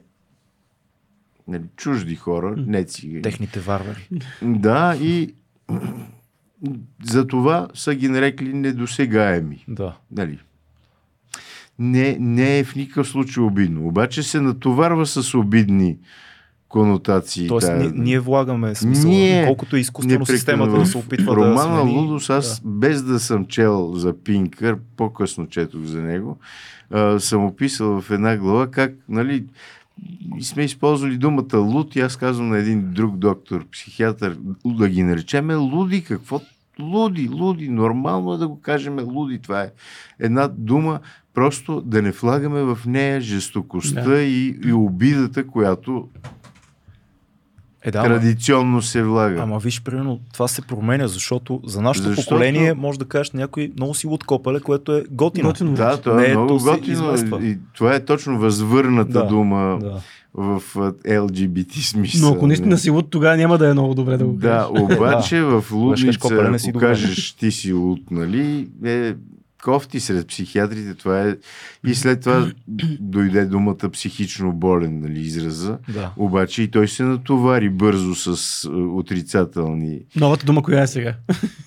[1.50, 3.22] Нали, чужди хора, не цигани.
[3.22, 4.10] Техните варвари.
[4.42, 5.34] Да, и
[7.04, 9.66] за това са ги нарекли недосегаеми.
[9.68, 9.96] Да.
[10.12, 10.40] Нали?
[11.80, 13.88] Не, не е в никакъв случай обидно.
[13.88, 15.98] Обаче се натоварва с обидни
[16.70, 17.48] конотации.
[17.48, 19.10] Тоест, тая- ние, ние влагаме смисъл.
[19.10, 21.98] Ние колкото е изкуствено системата да се опитва Романа да смени.
[21.98, 26.38] Лудос, аз без да съм чел за Пинкър, по-късно четох за него,
[26.92, 29.46] а, съм описал в една глава как, нали,
[30.42, 35.56] сме използвали думата луд и аз казвам на един друг доктор, психиатър, да ги наречеме
[35.56, 36.04] луди.
[36.04, 36.42] Какво?
[36.80, 37.70] Луди, луди.
[37.70, 39.40] Нормално е да го кажем луди.
[39.40, 39.72] Това е
[40.20, 41.00] една дума,
[41.34, 44.22] просто да не влагаме в нея жестокостта Да.
[44.22, 46.08] и, и обидата, която
[47.84, 49.42] Е, да, ама, традиционно се влага.
[49.42, 53.72] ама виж, примерно, това се променя, защото за нашето Защото- поколение може да кажеш някой
[53.76, 55.50] много си луд копеле, което е готино.
[55.50, 55.74] Готино.
[55.74, 57.16] Да, това Не, е много готино.
[57.42, 60.02] И това е точно възвърната Да, дума Да.
[60.34, 60.62] в
[61.06, 62.30] LGBT смисъл.
[62.30, 64.98] Но ако наистина си луд, тогава няма да е много добре да го Да, кажеш.
[64.98, 66.30] обаче в лудница,
[66.70, 69.14] ако кажеш ти си луд, нали, е
[69.64, 71.36] кофти сред психиатрите, това е...
[71.88, 72.48] И след това
[73.00, 75.78] дойде думата психично болен, нали, израза.
[75.94, 76.12] да.
[76.18, 81.14] Обаче и той се натовари бързо с а, отрицателни Новата дума, коя е сега?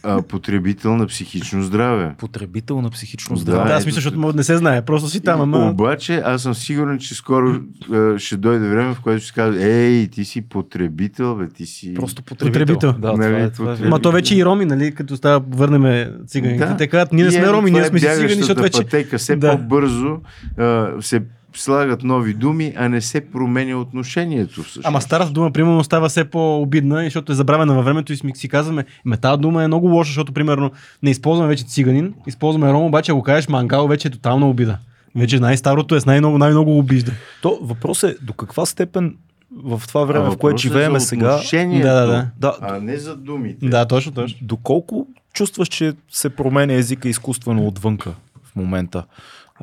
[0.03, 2.15] а, потребител на психично здраве.
[2.19, 3.59] Потребител на психично Да, здраве.
[3.59, 4.83] Да, ето, аз мисля, защото може да не се знае.
[4.83, 5.71] Просто си там, ама...
[5.71, 7.61] Обаче аз съм сигурен, че скоро
[7.93, 11.67] а, ще дойде време, в което ще се каже, ей, ти си потребител, бе, ти
[11.67, 11.95] си...
[11.95, 12.53] Просто потребител.
[12.53, 12.93] Потребител.
[12.93, 13.89] Да, това Нали, е, това е.
[13.89, 16.67] Ма то вече и роми, нали, като става, върнеме циганите.
[16.67, 16.77] Да.
[16.77, 18.79] Те казват, ние не сме роми, това ние сме си цигани, бягащата защото вече...
[18.79, 19.19] пътека.
[19.19, 19.51] Все Да.
[19.51, 20.19] по-бързо
[20.59, 21.23] а, се
[21.55, 24.63] слагат нови думи, а не се променя отношението.
[24.63, 24.87] Всъщност.
[24.87, 28.49] Ама старата дума, примерно, става все по-обидна, защото е забравена във времето и сме- си
[28.49, 30.71] казваме, ме тази дума е много лоша, защото, примерно,
[31.03, 34.79] не използваме вече циганин, използваме ром, обаче ако кажеш мангал, вече е тотална обида.
[35.17, 37.13] Вече най-старото е с най-много, най-много обижда.
[37.43, 39.17] То въпрос е до каква степен
[39.65, 41.41] в това А време, в въпросът което е живееме за сега,
[41.83, 42.27] Да, да, да.
[42.39, 43.69] да, А не за думите.
[43.69, 44.39] Да, точно, точно.
[44.43, 49.05] доколко чувстваш, че се променя езика изкуствено отвънка в момента?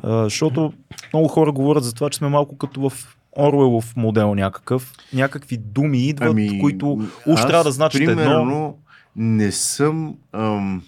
[0.02, 0.72] А, защото
[1.12, 4.92] много хора говорят за това, че сме малко като в Оруелов модел някакъв.
[5.12, 6.92] Някакви думи идват, които
[7.26, 8.16] уж аз, трябва да значат едно.
[8.16, 8.76] примерно,
[9.16, 10.82] не съм, ам,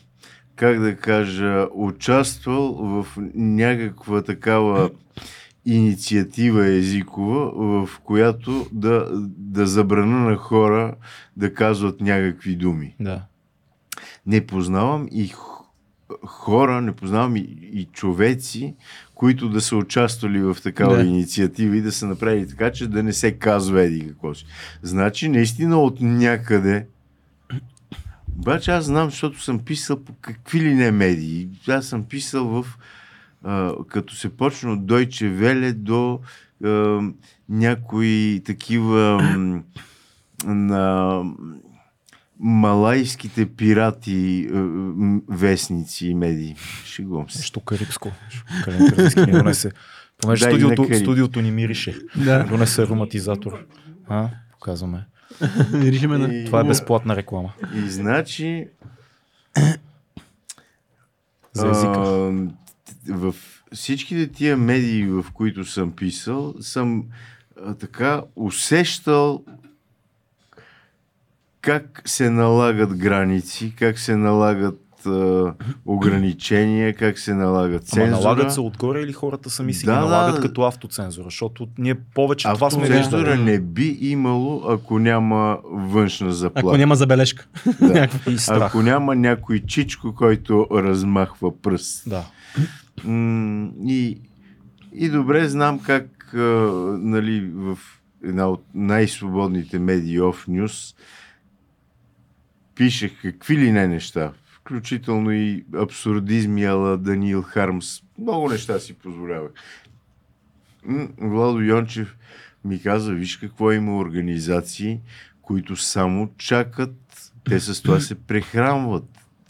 [0.57, 4.91] как да кажа, участвал в някаква такава
[5.67, 7.51] инициатива езикова,
[7.87, 10.95] в която да, да забрана на хора
[11.37, 12.97] да казват някакви думи.
[13.01, 13.23] Да.
[14.27, 15.33] Не познавам и
[16.25, 17.41] хора, не познавам и,
[17.73, 18.75] и човеци,
[19.15, 21.05] които да са участвали в такава Да.
[21.05, 24.47] инициатива и да са направили така, че да не се казва еди какво си.
[24.83, 26.87] Значи, наистина от някъде
[28.39, 31.49] обаче аз знам, защото съм писал по какви ли не медии.
[31.69, 32.79] Аз съм писал в
[33.45, 36.21] а, като се почна от Deutsche Welle до
[36.65, 37.01] а,
[37.49, 39.23] някои такива
[40.45, 41.23] на
[42.41, 44.49] малайските пирати
[45.29, 46.57] вестници и медии.
[46.85, 47.39] Шегувам се.
[47.39, 48.13] Нещо карибско.
[48.65, 49.71] Калентарски ни донесе.
[50.19, 51.99] Понеже студиото, студиото ни мирише.
[52.17, 52.45] Да.
[52.45, 53.65] Донесе ароматизатор.
[54.09, 55.07] А, показваме.
[55.73, 56.35] Миришеме на...
[56.35, 57.53] И- Това е безплатна реклама.
[57.77, 58.67] И значи
[61.53, 61.93] За езика.
[61.97, 62.33] А,
[63.09, 63.35] в
[63.73, 67.05] всичките тия медии, в които съм писал, съм
[67.59, 69.45] а, така усещал
[71.61, 75.55] как се налагат граници, как се налагат а,
[75.87, 78.11] ограничения, как се налагат Ама цензура.
[78.13, 80.41] налагат се отгоре или хората сами си Да, ги налагат да.
[80.41, 81.25] като автоцензура?
[81.25, 83.43] Защото ние повече това сме Автоцензура виждали.
[83.43, 86.69] не би имало, ако няма външна заплата.
[86.69, 87.47] Ако няма забележка.
[87.81, 87.89] Да.
[88.01, 88.33] Някаква.
[88.33, 88.63] И страх.
[88.63, 92.03] Ако няма някой чичко, който размахва пръст.
[92.07, 92.25] Да.
[93.05, 94.21] И,
[94.93, 96.31] и добре знам как
[96.99, 97.79] нали, в
[98.25, 100.97] една от най-свободните медии Off News
[102.75, 108.03] пишех какви ли не неща, включително и абсурдизми ала Даниил Хармс.
[108.19, 109.51] Много неща си позволявах.
[111.19, 112.17] Владо Йончев
[112.65, 115.01] ми каза, виж какво има организации,
[115.43, 119.05] които само чакат, те с това се прехранват.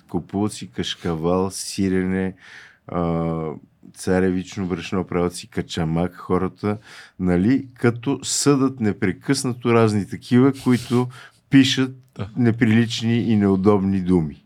[0.09, 2.35] Купуват си кашкавал, сирене,
[3.95, 6.79] царевично брашно, правят си качамак хората,
[7.21, 11.09] нали, като съдат непрекъснато разни такива, които
[11.51, 11.97] пишат
[12.37, 14.42] неприлични и неудобни думи.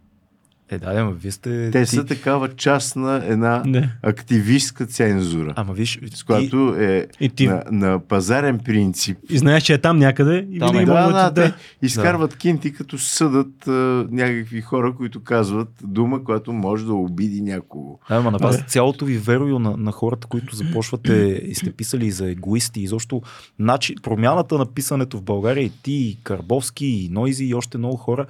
[0.71, 1.71] Е, да, ама вие сте...
[1.71, 1.91] Те ти...
[1.91, 3.91] са такава част на една Не.
[4.03, 7.47] активистка цензура, Ама виж, с която е И ти.
[7.47, 9.19] на, на пазарен принцип.
[9.31, 10.85] И знаеш, че е там някъде и Там е.
[10.85, 11.35] Да, да, да...
[11.35, 13.71] те изкарват кинти, като съдат а,
[14.11, 17.99] някакви хора, които казват дума, която може да обиди някого.
[18.09, 18.65] Да, ама на вас Да.
[18.65, 21.13] цялото ви верою на, на хората, които започвате
[21.47, 23.23] и сте писали за егоисти, и защо
[23.59, 27.97] начи, промяната на писането в България и ти, и Карбовски, и Нойзи, и още много
[27.97, 28.27] хора,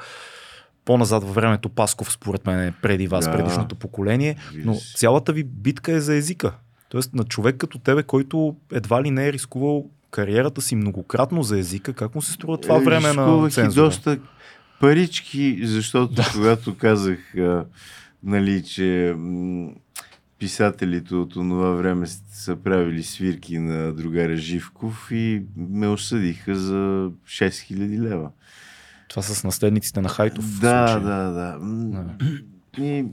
[0.86, 3.32] по-назад във времето Пасков, според мен, е преди вас, Да.
[3.32, 6.52] предишното поколение, но цялата ви битка е за езика.
[6.88, 11.58] Тоест на човек като тебе, който едва ли не е рискувал кариерата си многократно за
[11.58, 13.84] езика, как му се струва това Е, време на цензура?
[13.84, 14.18] доста
[14.80, 17.64] парички, защото когато казах, а,
[18.22, 19.70] нали, че м,
[20.38, 26.74] писателите от това време са правили свирки на другаря Живков и ме осъдиха за
[27.26, 28.30] 6000 лева.
[29.08, 30.44] Това с наследниците на Хайтов.
[30.60, 31.00] Да, случая.
[31.00, 32.14] да, да.
[32.78, 33.04] И...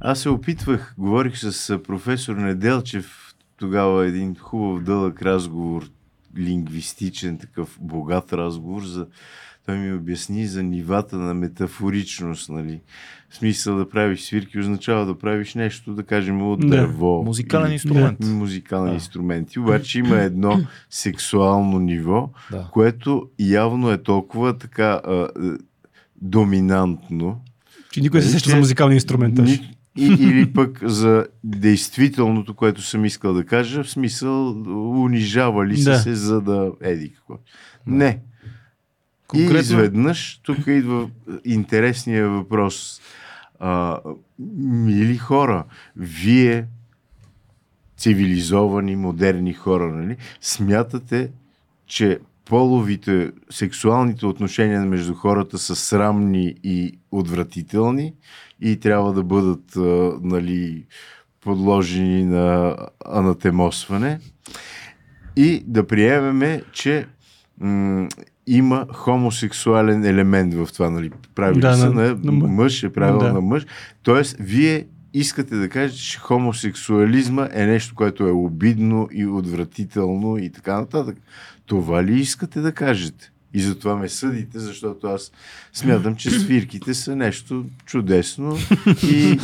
[0.00, 5.90] Аз се опитвах, говорих с професор Неделчев, тогава един хубав дълъг разговор,
[6.38, 9.06] лингвистичен, такъв богат разговор, за...
[9.66, 12.80] той ми обясни за нивата на метафоричност, нали.
[13.30, 16.66] В смисъл да правиш свирки означава да правиш нещо, да кажем, от Да.
[16.66, 17.22] дърво.
[17.24, 18.18] Музикален или инструмент.
[18.22, 18.94] Музикални Да.
[18.94, 19.58] инструменти.
[19.58, 22.68] Обаче има едно сексуално ниво, Да.
[22.72, 25.56] което явно е толкова така а, а,
[26.22, 27.40] доминантно.
[27.92, 29.38] Че никой не се сеща за музикалния инструмент.
[29.38, 29.48] аж.
[29.50, 34.50] Ни, и, или пък за действителното, което съм искал да кажа, в смисъл
[35.04, 35.98] унижавали са Да.
[35.98, 37.34] се, за да еди какво.
[37.86, 38.18] Не.
[39.34, 41.10] И Конкретно- изведнъж тук идва
[41.44, 43.00] интересния въпрос.
[43.58, 43.98] А,
[44.58, 45.64] мили хора,
[45.96, 46.66] вие
[47.96, 51.30] цивилизовани, модерни хора, нали, смятате,
[51.86, 58.14] че половите, сексуалните отношения между хората са срамни и отвратителни
[58.60, 59.80] и трябва да бъдат а,
[60.22, 60.84] нали,
[61.40, 64.20] подложени на анатемосване
[65.36, 67.06] и да приемеме, че
[67.60, 68.08] м-
[68.50, 70.90] има хомосексуален елемент в това.
[70.90, 71.10] Нали?
[71.34, 73.32] Правили Да, са на- на, на мъ- мъж, е правил Да.
[73.32, 73.66] на мъж.
[74.02, 74.84] Тоест, вие
[75.14, 81.16] искате да кажете, че хомосексуализма е нещо, което е обидно и отвратително и така нататък.
[81.66, 83.30] Това ли искате да кажете?
[83.54, 85.32] И затова ме съдите, защото аз
[85.72, 88.56] смятам, че свирките са нещо чудесно
[89.04, 89.38] и,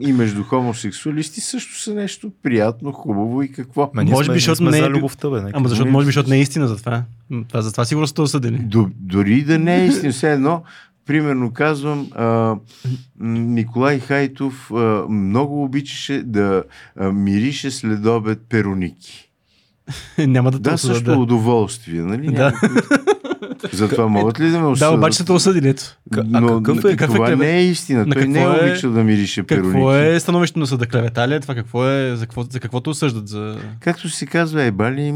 [0.00, 3.90] и между хомосексуалисти също са нещо приятно, хубаво и какво.
[3.94, 5.42] Ма Може би, защото не е любовта, бе.
[5.52, 7.02] Ама защото, може би, защото не е истина за това.
[7.48, 8.58] Това за това сигурно сте осъдени.
[8.58, 10.62] До, дори да не е истина, все едно,
[11.06, 12.56] примерно казвам, а,
[13.20, 14.76] Николай Хайтов а,
[15.08, 16.62] много обичаше да
[16.96, 19.30] а, мирише след обед пероники.
[20.18, 21.16] Няма да Да, също да.
[21.16, 22.26] удоволствие, нали?
[22.26, 22.32] Да.
[22.32, 22.60] Няма-
[23.72, 24.94] Затова могат ли да ме Да, осъдят?
[24.94, 25.82] обаче са те осъдили, ето.
[26.14, 27.38] А Но какъв е- какъв е това клевет?
[27.40, 28.06] не е истина.
[28.06, 29.72] На Той не е е- обичал да мирише пероники.
[29.72, 30.86] Какво е становището на съда?
[30.86, 31.54] Клевета ли е това?
[31.54, 33.28] Какво е, за, какво, за каквото осъждат?
[33.28, 33.56] За...
[33.80, 35.08] Както се казва, е бали.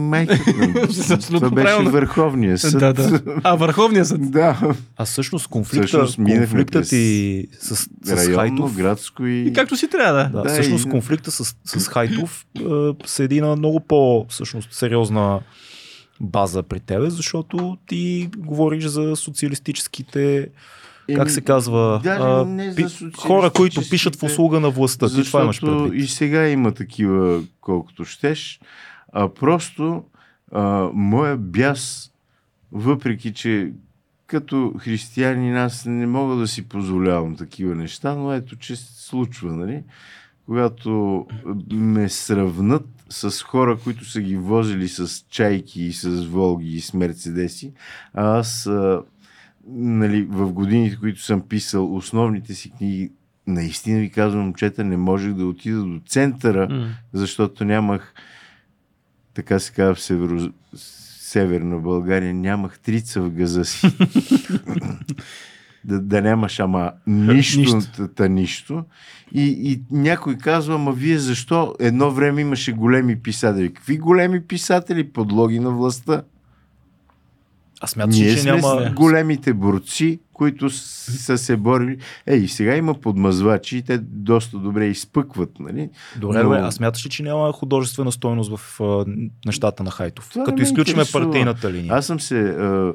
[0.82, 1.90] Абсолютно това беше правилно.
[1.90, 2.80] Върховния съд.
[2.80, 3.20] Да, да.
[3.42, 4.30] А, Върховния съд.
[4.30, 4.60] да.
[4.96, 9.40] А всъщност конфликта, Всъщност конфликтът през и с, с Районно, Хайтов, градско и...
[9.40, 10.28] И както си трябва, да.
[10.28, 12.62] да, Да, всъщност и- конфликта с, с Хайтов е,
[13.04, 15.40] седи на много по всъщност, сериозна
[16.22, 20.48] база при тебе, защото ти говориш за социалистическите,
[21.16, 22.84] как се казва, а, не пи,
[23.16, 25.08] хора, които пишат в услуга на властта.
[25.08, 26.04] Ти това имаш предвид.
[26.04, 28.60] и сега има такива, колкото щеш.
[29.12, 30.04] А просто
[30.52, 32.10] а, моя бяс,
[32.72, 33.72] въпреки че
[34.26, 39.52] като християнин аз не мога да си позволявам такива неща, но ето, че се случва,
[39.52, 39.82] нали?
[40.46, 41.26] Когато
[41.72, 46.94] ме сравнат с хора, които са ги возили с чайки и с волги и с
[46.94, 47.72] мерцедеси,
[48.14, 49.02] а аз а,
[49.68, 53.12] нали, в годините, които съм писал основните си книги,
[53.46, 56.88] наистина ви казвам, момчета, не можех да отида до центъра, М.
[57.12, 58.14] защото нямах,
[59.34, 63.86] така се казва в северо, северна България, нямах трица в газа си.
[65.84, 68.08] да, да нямаш ама нищо, Нищо.
[68.08, 68.84] Та, нищо.
[69.34, 69.42] И,
[69.72, 73.74] и някой казва, ама вие защо едно време имаше големи писатели?
[73.74, 75.12] Какви големи писатели?
[75.12, 76.22] Подлоги на властта.
[77.80, 78.90] А смяташ, Ние че сме няма...
[78.96, 81.98] големите борци, които са се борили.
[82.26, 85.90] Ей, сега има подмазвачи и те доста добре изпъкват, нали?
[86.16, 89.04] Добре, Но- добре, а смяташ ли, че няма художествена стойност в а,
[89.46, 90.28] нещата на Хайтов?
[90.32, 91.94] Това Като ме изключиме партийната линия.
[91.94, 92.92] Аз съм се а,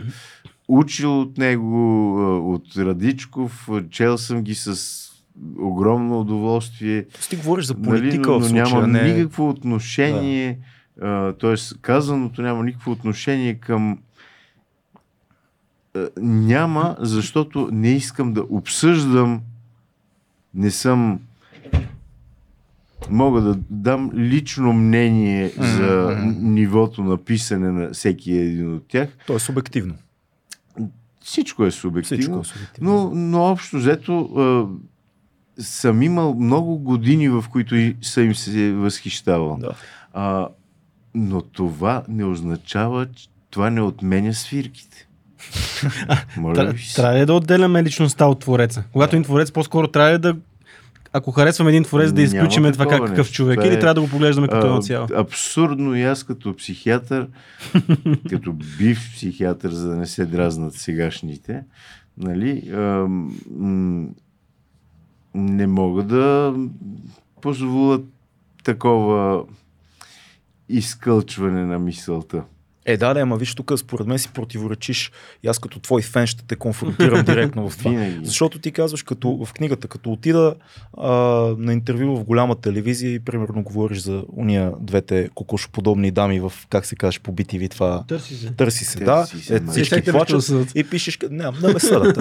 [0.67, 5.07] учил от него, от Радичков, чел съм ги с
[5.59, 7.05] огромно удоволствие.
[7.29, 9.13] Ти говориш за Нали, политика но, в но случая, няма не...
[9.13, 10.59] никакво отношение,
[10.97, 11.33] да.
[11.37, 11.55] т.е.
[11.81, 13.99] казаното няма никакво отношение към
[15.95, 19.41] а, няма, защото не искам да обсъждам,
[20.53, 21.19] не съм
[23.09, 29.09] мога да дам лично мнение за нивото на писане на всеки един от тях.
[29.27, 29.93] То е субективно.
[31.27, 32.23] Всичко е субективно.
[32.23, 32.93] Всичко е субективно.
[32.93, 34.65] Но, но общо взето а,
[35.63, 39.57] съм имал много години, в които и съм им се възхищавал.
[39.59, 39.69] Да.
[40.13, 40.47] А,
[41.15, 45.07] но това не означава, че това не отменя свирките.
[46.37, 46.95] Моля Тра-.
[46.95, 48.83] Трябва да отделяме личността от твореца?
[48.91, 50.35] Когато един творец, по-скоро трябва да
[51.13, 53.93] ако харесваме един творец, да Няма изключиме това как, какъв човек е, или е, трябва
[53.93, 55.07] да го поглеждаме като едно цяло?
[55.15, 57.27] Абсурдно и аз като психиатър,
[58.29, 58.55] като
[59.15, 61.63] психиатър, за да не се дразнат сегашните,
[62.17, 62.71] нали,
[63.57, 64.07] м,
[65.33, 66.55] не мога да
[67.41, 67.99] позволя
[68.63, 69.43] такова
[70.69, 72.43] изкълчване на мисълта.
[72.87, 75.11] Е, да, да, ама виж тук, според мен си противоречиш.
[75.43, 78.11] И аз като твой фен ще те конфронтирам директно в това.
[78.23, 80.55] Защото ти казваш като, в книгата, като отида
[80.97, 81.11] а,
[81.57, 86.85] на интервю в голяма телевизия и примерно говориш за уния двете кокошоподобни дами в, как
[86.85, 88.03] се каже, по BTV това.
[88.07, 88.51] Търси се.
[88.51, 89.25] Търси се, Търси да.
[89.43, 89.71] се, е, ма.
[89.71, 92.17] всички плачат и пишеш, не, не ме съдат.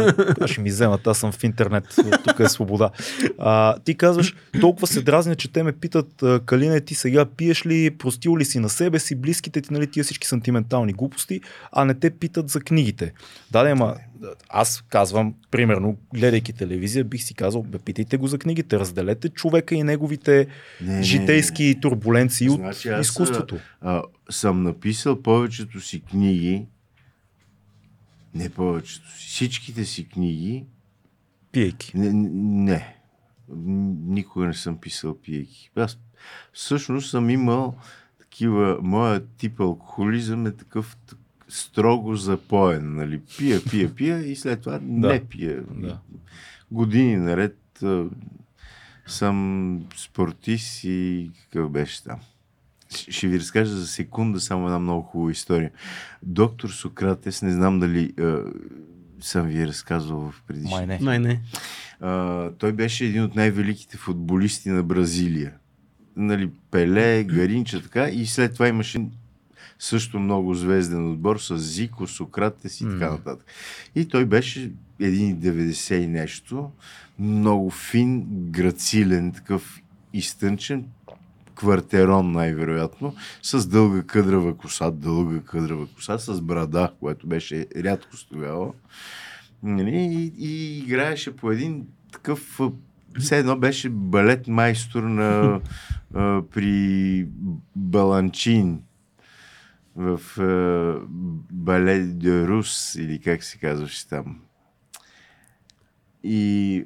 [0.51, 1.85] ще ми вземат, аз съм в интернет,
[2.29, 2.91] тук е свобода.
[3.39, 7.67] А, ти казваш, толкова се дразня, че те ме питат, а, Калина, ти сега пиеш
[7.67, 11.41] ли, простил ли си на себе си, близките ти, нали, тия всички сантиментални глупости,
[11.73, 13.13] а не те питат за книгите.
[13.51, 13.97] Да, да, ама
[14.49, 19.75] аз казвам, примерно, гледайки телевизия, бих си казал, бе, питайте го за книгите, разделете човека
[19.75, 20.47] и неговите
[20.81, 23.59] Не, не, житейски турбуленции от Значи аз, изкуството.
[23.81, 26.67] А, съм написал повечето си книги,
[28.35, 30.67] не повечето си, всичките си книги,
[31.53, 31.93] Пиейки.
[31.95, 32.97] не, не,
[34.07, 35.71] никога не съм писал пиеки.
[35.77, 35.99] Аз
[36.53, 37.77] всъщност съм имал
[38.37, 40.97] такива, моят тип алкохолизъм е такъв
[41.49, 43.21] строго запоен, нали?
[43.39, 45.09] Пия, пия, пия и след това Да.
[45.09, 45.63] не пия.
[45.63, 45.99] Да.
[46.71, 48.05] Години наред а,
[49.07, 52.19] съм спортист и какъв беше там.
[52.91, 55.71] Ще ви разкажа за секунда само една много хубава история.
[56.23, 58.43] Доктор Сократес, не знам дали а,
[59.21, 60.99] съм ви разказвал в предишния Май не.
[61.05, 61.41] Май не.
[62.01, 65.53] а, той беше един от най-великите футболисти на Бразилия.
[66.17, 68.09] Нали, Пеле, Гаринча, така.
[68.09, 69.07] И след това имаше
[69.79, 73.11] също много звезден отбор с Зико, Сократес и така М.
[73.11, 73.47] нататък.
[73.95, 76.71] И той беше 1,90 и нещо,
[77.19, 80.85] много фин, грацилен, такъв изтънчен,
[81.55, 88.73] квартерон най-вероятно, с дълга къдрава коса, дълга къдрава коса, с брада, което беше рядко тогава.
[89.63, 89.97] Нали?
[89.97, 92.61] И, и играеше по един такъв
[93.21, 95.61] все едно беше балет майстор на,
[96.15, 97.27] а, при
[97.77, 98.83] Баланчин
[99.97, 101.01] в а,
[101.53, 104.41] балет де Рус или как се казваше там.
[106.25, 106.85] И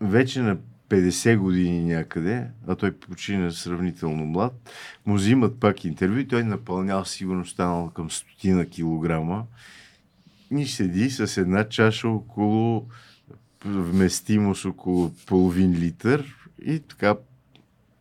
[0.00, 0.56] вече на
[0.88, 4.70] 50 години някъде, а той почина сравнително млад,
[5.06, 9.44] му взимат пак интервю и той напълнял сигурно станал към стотина килограма
[10.50, 12.88] и седи с една чаша около
[13.64, 16.34] вместимост около половин литър
[16.64, 17.16] и така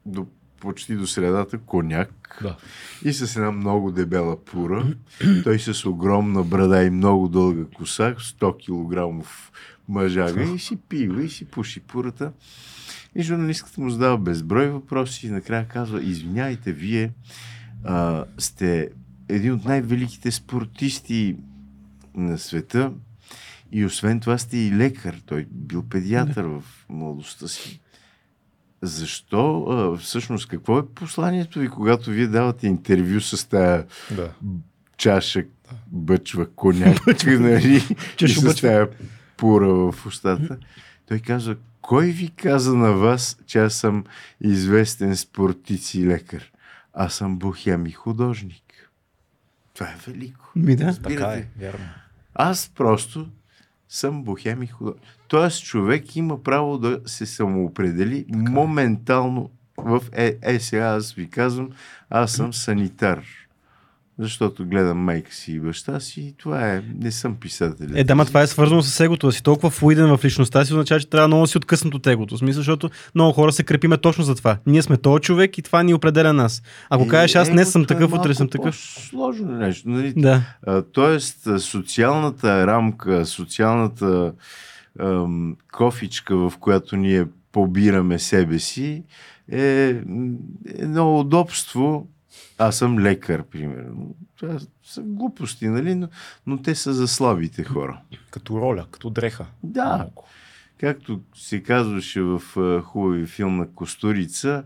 [0.06, 0.28] до,
[0.60, 2.58] почти до средата коняк Да.
[3.06, 4.96] и с една много дебела пура.
[5.44, 9.52] Той с огромна брада и много дълга коса, 100 килограмов
[9.88, 12.32] мъжага и си пива и си пуши пурата.
[13.16, 17.12] И журналистката му задава безброй въпроси и накрая казва, извиняйте, вие
[17.84, 18.90] а, сте
[19.30, 21.36] един от най-великите спортисти
[22.16, 22.92] на света
[23.72, 25.22] и освен това сте и лекар.
[25.26, 27.82] Той бил педиатър в младостта си.
[28.82, 34.32] Защо, а, всъщност, какво е посланието ви, когато вие давате интервю с тая Да.
[34.98, 35.44] чаша
[35.88, 36.98] бъчва коняк,
[37.28, 37.84] нали?
[38.22, 38.90] и с тая
[39.38, 40.58] пура в устата.
[41.08, 44.04] Той казва, кой ви каза на вас, че аз съм
[44.42, 46.52] известен спортист и лекар?
[46.94, 48.92] Аз съм бухем и художник.
[49.74, 50.52] Това е велико.
[50.56, 50.98] Ми да.
[51.02, 51.86] Така е, вярно.
[52.34, 53.28] Аз просто
[53.90, 55.04] съм бухем и художник.
[55.28, 61.70] Тоест човек има право да се самоопредели моментално в е, е, сега аз ви казвам,
[62.10, 63.26] аз съм санитар.
[64.20, 66.84] Защото гледам майка си и баща си и това е.
[67.00, 67.88] Не съм писател.
[67.94, 69.28] Е, да, ма това е свързано с егото.
[69.28, 72.08] Да си толкова флуиден в личността си, означава, че трябва много да си откъснат от
[72.08, 72.36] егото.
[72.36, 74.58] В смисъл, защото много хора се крепиме точно за това.
[74.66, 76.62] Ние сме този човек и това ни определя нас.
[76.90, 78.76] Ако Е, кажеш, аз днес съм егото е такъв, утре съм такъв.
[79.10, 79.90] Сложно нещо.
[79.90, 80.14] Нали?
[80.18, 80.42] Да.
[80.68, 84.34] А, Тоест, социалната рамка, социалната
[85.00, 89.04] ам, кофичка, в която ние побираме себе си,
[89.52, 90.34] е м,
[90.66, 92.08] едно удобство.
[92.58, 94.16] Аз съм лекар, примерно.
[94.36, 95.96] Това са глупости, нали?
[95.96, 96.08] Но,
[96.48, 98.02] но те са за слабите хора.
[98.32, 99.46] Като роля, като дреха.
[99.64, 99.98] Да.
[99.98, 100.28] Малко.
[100.78, 102.42] Както се казваше в
[102.84, 104.64] хубави филм на Костурица,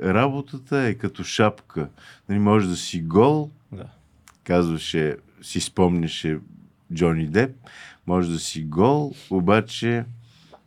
[0.00, 1.88] работата е като шапка.
[2.28, 3.84] Нали, може да си гол, Да.
[4.44, 6.38] казваше, си спомняше
[6.94, 7.56] Джони Деп,
[8.06, 10.04] може да си гол, обаче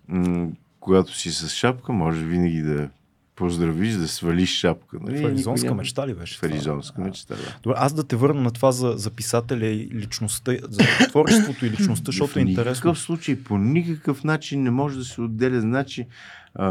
[0.08, 0.50] м-
[0.80, 2.90] когато си с шапка, може винаги да
[3.36, 4.98] поздравиш, да свалиш шапка.
[5.02, 5.22] Нали?
[5.22, 6.38] Фаризонска няма- мечта ли беше?
[6.40, 7.58] Фаризонска мечта, да.
[7.64, 11.70] Добре, аз да те върна на това за, за писателя и личността, за творчеството и
[11.70, 12.72] личността, защото е в интересно.
[12.72, 15.62] никакъв случай, по никакъв начин не може да се отделя.
[15.62, 16.08] Значи,
[16.56, 16.68] а,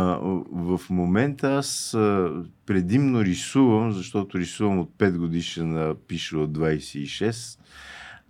[0.52, 2.30] в момента аз а,
[2.66, 7.58] предимно рисувам, защото рисувам от 5 годишна, пиша от 26.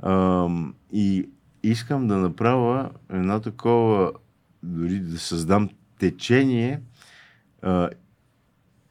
[0.00, 0.48] А,
[0.92, 1.28] и
[1.62, 4.12] искам да направя едно такова,
[4.62, 5.68] дори да създам
[5.98, 6.80] течение,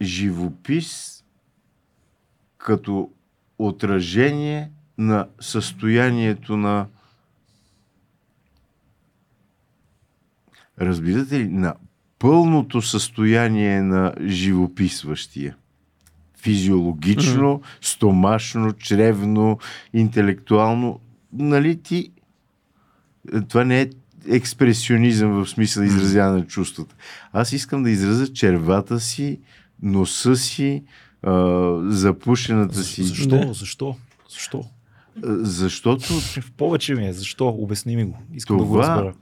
[0.04, 1.24] живопис
[2.58, 3.10] като
[3.58, 6.88] отражение на състоянието на
[10.82, 11.74] разбирате ли, на
[12.20, 15.56] пълното състояние на живописващия.
[16.38, 19.60] Физиологично, стомашно, чревно,
[19.94, 21.00] интелектуално.
[21.34, 22.12] Нали ти...
[23.50, 23.90] Това не е
[24.30, 26.96] експресионизъм в смисъл изразяване на чувствата.
[27.34, 29.40] Аз искам да изразя червата си,
[29.82, 30.84] носа си,
[31.24, 31.34] а,
[31.84, 33.04] запушената си.
[33.04, 33.36] Защо?
[33.36, 33.54] Не.
[33.54, 33.96] Защо?
[34.30, 34.64] Защо?
[35.24, 37.14] Защото В повече ми е.
[37.14, 37.48] Защо?
[37.50, 38.18] Обясни ми го.
[38.34, 39.14] Искам да го Това- разбера.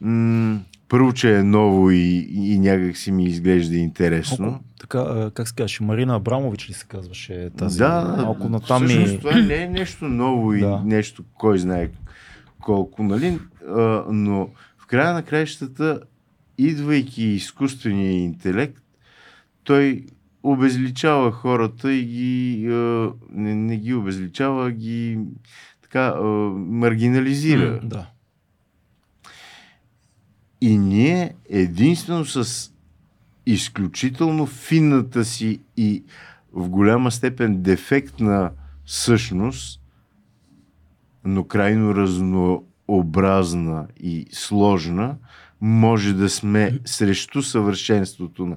[0.00, 1.98] м- първо, че е ново и,
[2.30, 4.46] и някак си ми изглежда интересно.
[4.46, 7.78] Малко, така, как се казваше, Марина Абрамович ли се казваше тази?
[7.78, 9.18] да, малко натам всъщност ми...
[9.18, 10.82] това не е нещо ново и Да.
[10.84, 11.90] нещо, кой знае
[12.60, 13.38] колко, нали?
[13.68, 16.00] А, но в края на краищата,
[16.58, 18.82] идвайки изкуствения интелект,
[19.64, 20.06] той
[20.42, 25.18] обезличава хората и ги, а, не, не ги обезличава, а ги
[25.82, 26.22] така а,
[26.56, 27.70] маргинализира.
[27.72, 28.06] М, Да.
[30.60, 32.70] И ние единствено с
[33.46, 36.04] изключително финната си и
[36.52, 38.50] в голяма степен дефектна
[38.86, 39.80] същност,
[41.24, 45.16] но крайно разнообразна и сложна,
[45.60, 48.46] може да сме срещу съвършенството.
[48.46, 48.56] на-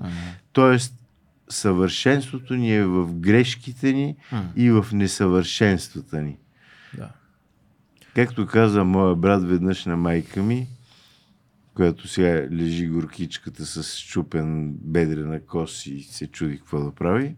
[0.54, 0.96] Тоест,
[1.50, 6.38] съвършенството ни е в грешките ни м, и в несъвършенствата ни.
[6.98, 7.10] Да.
[8.16, 10.68] Както каза моя брат веднъж на майка ми,
[11.74, 17.36] която сега лежи горкичката с чупен бедрена кос и се чуди какво да прави.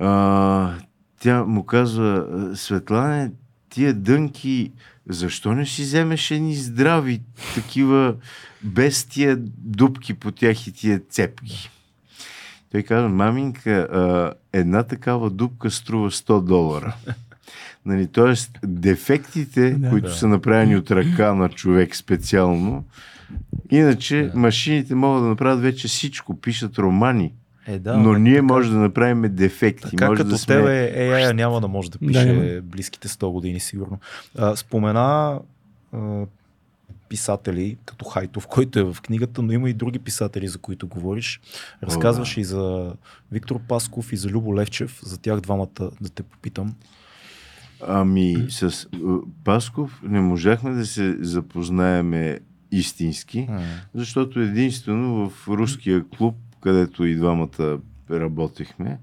[0.00, 0.74] А,
[1.20, 3.32] тя му казва, Светлане,
[3.68, 4.72] тия дънки,
[5.08, 7.20] защо не си вземеш едни здрави,
[7.54, 8.14] такива,
[8.62, 11.70] без тия дубки по тях и тия цепки?
[12.72, 13.88] Той казва, маминка,
[14.52, 16.94] една такава дупка струва 100 долара.
[17.86, 20.14] Нали, тоест, дефектите, Да, които да.
[20.14, 22.84] са направени от ръка на човек специално,
[23.70, 24.38] иначе Да.
[24.38, 27.32] машините могат да направят вече всичко, пишат романи,
[27.68, 29.90] Е, да, но ние така- може да направим дефекти.
[29.90, 30.54] Така може като да сме...
[30.54, 32.60] тебе AI няма да може да Да, пише няма.
[32.62, 33.98] близките 100 години, сигурно.
[34.38, 35.40] А, спомена
[35.92, 36.26] а,
[37.08, 41.40] писатели, като Хайтов, който е в книгата, но има и други писатели, за които говориш.
[41.82, 42.40] Разказваш да.
[42.40, 42.92] и за
[43.32, 45.00] Виктор Пасков и за Любо Левчев.
[45.02, 45.68] За тях двамата
[46.00, 46.74] да те попитам.
[47.88, 48.86] Ами, с
[49.44, 52.38] Пасков не можахме да се запознаеме
[52.72, 53.62] истински, М,
[53.94, 57.78] защото единствено в руския клуб, където и двамата
[58.10, 58.98] работехме,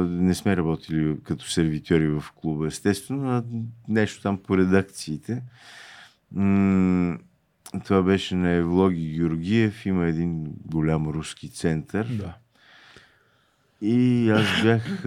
[0.00, 3.42] не сме работили като сервитьори в клуба, естествено, а
[3.88, 5.42] нещо там по редакциите.
[7.84, 12.06] Това беше на Евлоги Георгиев, има един голям руски център.
[12.06, 12.34] Да.
[13.80, 15.02] И аз бях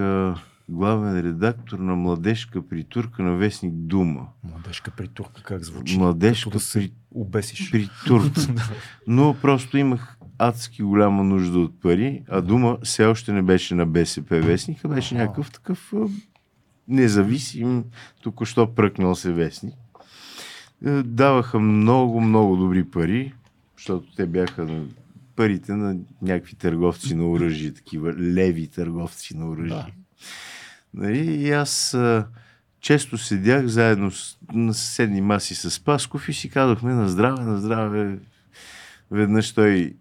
[0.69, 4.27] главен редактор на младежка притурка на вестник Дума.
[4.43, 5.97] Младежка притурка, как звучи?
[5.97, 7.71] Младежка Като да при- обесиш.
[7.71, 8.41] притурка.
[9.07, 13.85] Но просто имах адски голяма нужда от пари, а Дума все още не беше на
[13.85, 15.93] БСП вестник, а беше някакъв такъв
[16.87, 17.83] независим,
[18.21, 19.75] току-що пръкнал се вестник.
[20.85, 23.33] Е, Даваха много, много добри пари,
[23.77, 24.83] защото те бяха на
[25.35, 29.75] парите на някакви търговци на оръжие, такива леви търговци на оръжие.
[29.75, 29.87] Да.
[30.93, 31.19] Нали?
[31.19, 32.27] И аз а,
[32.79, 37.57] често седях заедно с, на съседни маси с Пасков и си казахме на здраве, на
[37.57, 38.19] здраве.
[39.11, 39.93] Веднъж той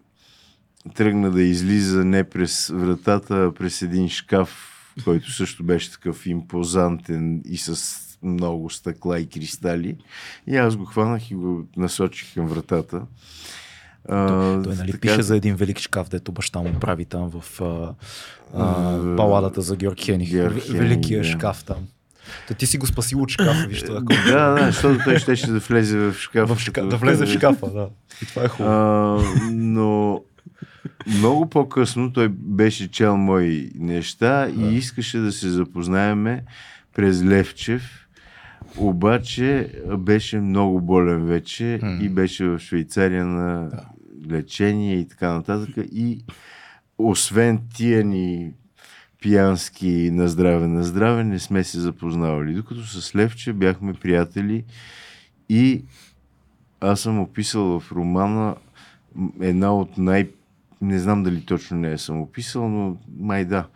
[0.95, 4.73] тръгна да излиза не през вратата, а през един шкаф,
[5.03, 9.97] който също беше такъв импозантен и с много стъкла и кристали.
[10.47, 13.01] И аз го хванах и го насочих към вратата.
[14.09, 14.27] А,
[14.63, 17.93] Той нали така- пише за един велик шкаф, дето баща му прави там в а,
[18.53, 20.29] а, баладата за Георг Хених.
[20.29, 21.27] Георг Хених, Великия да.
[21.27, 21.87] шкаф там.
[22.47, 23.99] Та ти си го спасил от шкафа, виж това.
[23.99, 26.55] Да, да, защото той щеше да влезе в шкафа.
[26.55, 26.85] в шка...
[26.85, 27.89] Да влезе в шкафа, да.
[28.21, 28.73] И това е хубаво.
[28.73, 30.21] А, но
[31.07, 36.43] много по-късно той беше чел мои неща и искаше да се запознаеме
[36.95, 38.07] през Левчев.
[38.77, 41.99] Обаче беше много болен вече М.
[42.01, 43.85] и беше в Швейцария на Да.
[44.35, 45.75] лечение и така нататък.
[45.91, 46.23] И
[46.97, 48.51] освен тия ни
[49.21, 52.53] пиянски на здраве, на здраве, не сме се запознавали.
[52.53, 54.63] Докато с Левче бяхме приятели
[55.49, 55.83] и
[56.81, 58.55] аз съм описал в романа
[59.41, 60.29] една от най...
[60.81, 63.67] Не знам дали точно не съм описал, но май да.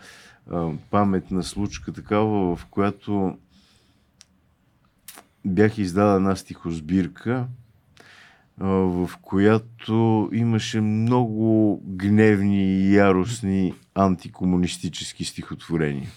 [0.89, 3.37] Паметна случка такава, в която
[5.45, 7.47] бях издал една стихосбирка
[8.63, 16.09] в която имаше много гневни и яростни антикомунистически стихотворения.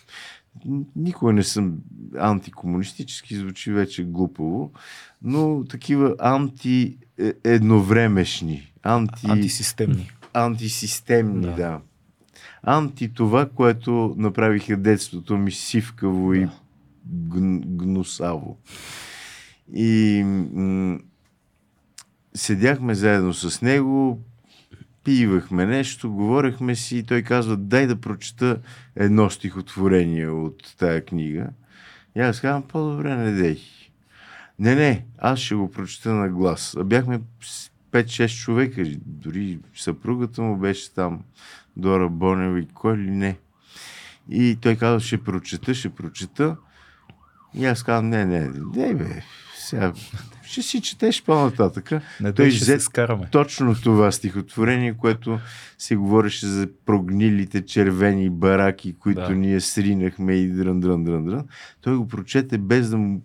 [0.97, 1.78] Никога не съм
[2.18, 4.72] антикомунистически, звучи вече глупаво,
[5.22, 8.72] но такива анти е, едновремешни.
[8.82, 9.26] Анти...
[9.28, 10.11] Антисистемни.
[10.35, 11.53] Антисистемни, да.
[11.53, 11.80] Да.
[12.62, 16.51] Анти това, което направиха детството ми сивкаво и Да.
[17.28, 18.59] гн- гнусаво.
[19.74, 20.99] И м-
[22.35, 24.20] седяхме заедно с него,
[25.05, 28.59] пивахме нещо, говорехме си и той казва, дай да прочета
[28.97, 31.47] едно стихотворение от тая книга.
[32.16, 33.61] И аз казвам, по-добре не дей.
[34.59, 36.76] Не, не, аз ще го прочета на глас.
[36.78, 37.20] А бяхме
[37.95, 41.20] 5-6 човека, дори съпругата му беше там,
[41.76, 43.38] Дора Бонева и кой ли не.
[44.30, 46.57] И той казва, ще прочета, ще прочета.
[47.55, 49.22] И аз казвам, не, не, не, бе,
[49.57, 49.92] сега
[50.42, 51.90] ще си четеш по-нататък.
[52.20, 53.28] Не Той ще взе скараме.
[53.30, 55.38] точно това стихотворение, което
[55.78, 59.34] се говореше за прогнилите червени бараки, които да.
[59.34, 61.45] ние сринахме и дрън, дрън, дрън, дрън.
[61.80, 63.22] Той го прочете без да му,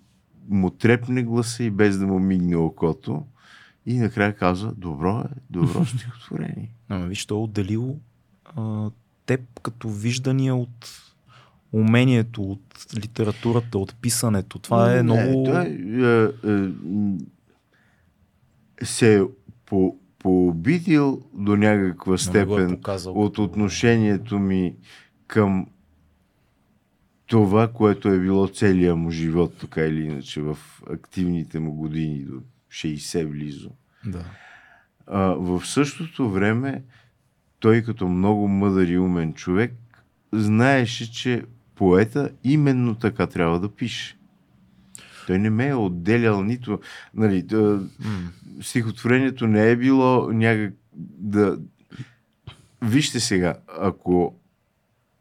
[0.50, 3.24] му трепне гласа и без да му мигне окото.
[3.90, 6.72] И накрая казва, добро е, добро стихотворение.
[6.90, 8.00] Ама виж, той е отделил
[8.46, 8.90] а,
[9.26, 10.90] теб като виждания от
[11.72, 14.60] умението, от литературата, от писането.
[14.60, 15.44] Това е Не, много...
[15.44, 16.28] Той е,
[18.82, 19.22] е, се е
[19.66, 24.76] по, пообидил до някаква не е степен показал от отношението ми
[25.28, 25.68] към
[27.26, 30.58] това, което е било целия му живот, така или иначе, в
[30.90, 33.70] активните му години до 60 близо.
[34.06, 34.26] Да.
[35.08, 36.84] А, в същото време,
[37.60, 39.74] той като много мъдър и умен човек,
[40.34, 41.44] знаеше, че
[41.76, 44.18] поета именно така трябва да пише.
[45.28, 46.80] Той не ме е отделял нито...
[47.14, 48.32] Нали, да, М.
[48.62, 50.74] стихотворението не е било някак
[51.18, 51.60] да...
[52.82, 54.36] Вижте сега, ако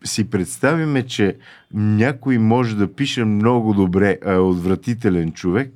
[0.04, 1.36] си представиме, че
[1.74, 5.72] някой може да пише много добре, а е отвратителен човек,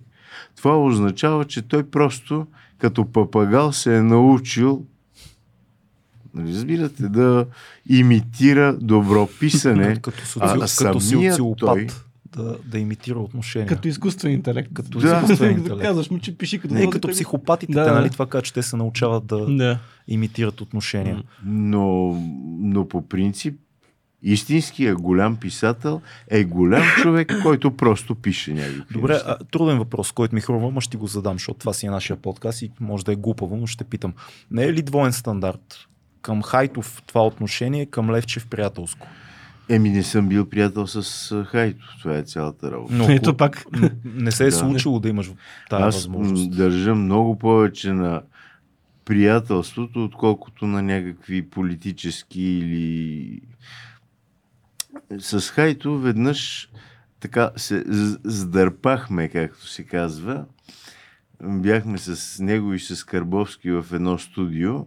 [0.57, 2.47] това означава, че той просто
[2.79, 4.85] като папагал се е научил
[6.35, 7.47] нали, разбирате, да
[7.89, 9.97] имитира добро писане.
[10.03, 10.47] Като, соци...
[10.81, 11.87] а като самият социопат той-
[12.37, 13.69] да, да имитира отношения.
[13.69, 14.73] Като изкуствен интелект.
[14.73, 15.07] Като Да.
[15.21, 15.83] изкуствен Да интелект.
[15.83, 18.63] казваш му, че пиши като Не, като психопатите, Да, те, нали, това казва, че те
[18.63, 19.79] се научават да Да.
[20.09, 21.23] имитират отношения.
[21.45, 22.13] Но,
[22.61, 23.61] но по принцип,
[24.23, 30.35] истинският голям писател е голям човек, който просто пише някакви Добре, а, труден въпрос, който
[30.35, 33.05] ми хрумва, ма ще ти го задам, защото това си е нашия подкаст и може
[33.05, 34.13] да е глупаво, но ще питам.
[34.51, 35.75] Не е ли двоен стандарт
[36.23, 39.07] към Хайтов това отношение, към Левчев приятелско?
[39.69, 41.97] Еми не съм бил приятел с Хайто.
[42.01, 42.95] Това е цялата работа.
[42.95, 43.65] Но Ето пак.
[44.05, 44.53] не се е Да.
[44.53, 45.31] случило да имаш
[45.71, 46.57] тази Аз възможност.
[46.57, 48.23] държа много повече на
[49.05, 53.41] приятелството, отколкото на някакви политически или...
[55.19, 56.71] С Хайто веднъж
[57.21, 57.85] така се
[58.25, 60.45] сдърпахме, както се казва.
[61.43, 64.87] Бяхме с него и с Карбовски в едно студио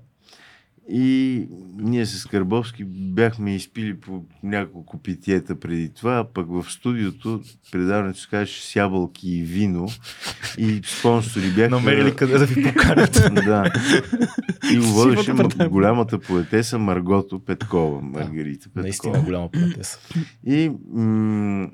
[0.90, 7.42] и ние с Карбовски бяхме изпили по няколко питиета преди това, а пък в студиото
[7.72, 9.88] предаването се казваше с ябълки и вино
[10.58, 11.70] и спонсори бяха...
[11.70, 13.22] Намерили къде да ви поканят.
[13.46, 13.72] Да.
[14.74, 15.34] И го водеше
[15.70, 18.82] голямата поетеса Маргото Петкова, Маргарита Петкова.
[18.82, 20.00] Наистина голяма приятеса.
[20.46, 21.70] И м-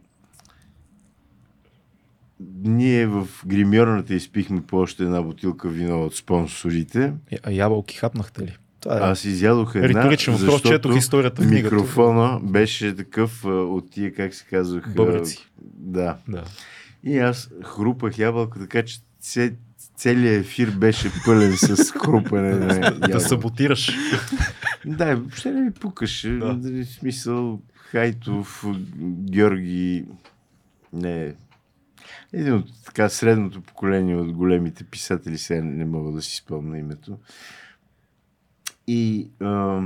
[2.64, 7.14] ние в гримьорната изпихме по още една бутилка вино от спонсорите.
[7.32, 8.58] Е, А ябълки хапнахте ли?
[8.82, 14.34] Това е Аз изядох една, риторичен въпрос, четох историята микрофона беше такъв от тия, как
[14.34, 14.88] се казвах...
[14.88, 15.50] а, Бъбреци.
[15.76, 16.18] Да.
[16.28, 16.44] Да.
[17.04, 19.54] И аз хрупах ябълка, така че це-
[19.96, 23.20] целият ефир беше пълен с хрупане на Да ябълка.
[23.20, 23.92] саботираш.
[24.86, 26.30] Да, въобще не ми пукаше.
[26.30, 26.54] Да.
[26.54, 26.84] Да.
[26.84, 28.66] В смисъл Хайтов,
[29.22, 30.06] Георги,
[30.94, 31.34] не.
[32.34, 37.18] Един от така средното поколение от големите писатели, сега не мога да си спомня името.
[38.94, 39.82] И а,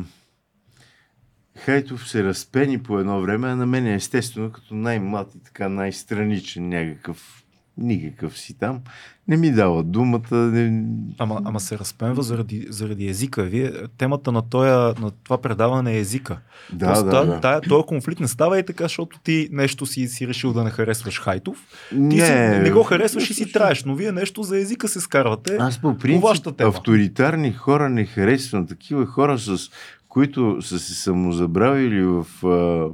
[1.57, 5.69] Хайтов се разпени по едно време, а на мен е естествено като най-млад и така
[5.69, 7.44] най-страничен някакъв
[7.77, 8.79] никакъв си там.
[9.27, 10.35] Не ми дава думата.
[10.35, 10.83] Не...
[11.17, 13.43] Ама, ама се разпенва заради, заради езика.
[13.43, 16.37] Вие, темата на, тоя, на това предаване е езика.
[16.73, 17.39] Да, Тоест, да, та- да.
[17.39, 20.69] Тая, този конфликт не става и така, защото ти нещо си, си решил да не
[20.69, 21.57] харесваш Хайтов.
[21.89, 25.01] Ти не, си, не го харесваш и си траеш, но вие нещо за езика се
[25.01, 25.57] скарвате.
[25.59, 28.67] Аз по принцип авторитарни хора не харесвам.
[28.67, 29.69] Такива хора, с
[30.09, 32.89] които са се самозабравили в а,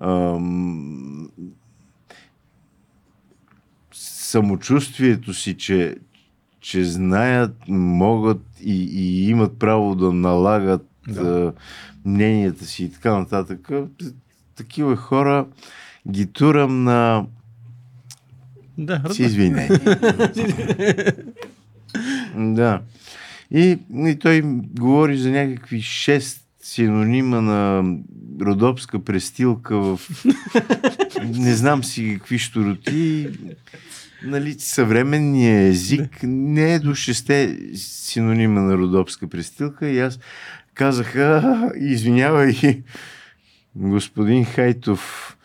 [0.00, 1.28] ам,
[4.34, 5.96] самочувствието си, че,
[6.60, 11.22] че знаят, могат и, и имат право да налагат Да.
[11.24, 11.52] да.
[12.04, 13.70] мненията си и така нататък.
[14.56, 15.46] Такива хора
[16.08, 17.26] ги турам на...
[18.78, 19.26] Да, Си разбира.
[19.26, 19.68] извинени.
[22.54, 22.80] да.
[23.50, 24.42] И, и той
[24.78, 27.84] говори за някакви шест синонима на
[28.40, 30.00] родопска престилка в
[31.24, 33.28] не знам си какви штороти.
[34.24, 40.18] Нали, съвременният език не е до шесте синонима на родопска престилка и аз
[40.74, 42.82] казах, «А, извинявай,
[43.76, 45.36] господин Хайтов,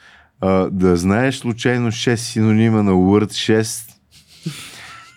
[0.41, 3.85] а, да знаеш случайно 6 синонима на Word 6?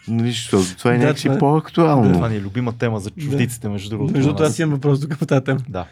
[0.09, 2.13] Нали, защото това е Да, някакси това е- по-актуално.
[2.13, 4.13] Това ни е любима тема за чуждиците, между другото.
[4.13, 5.61] Между другото, аз имам въпрос тук по тази тема.
[5.69, 5.87] Да.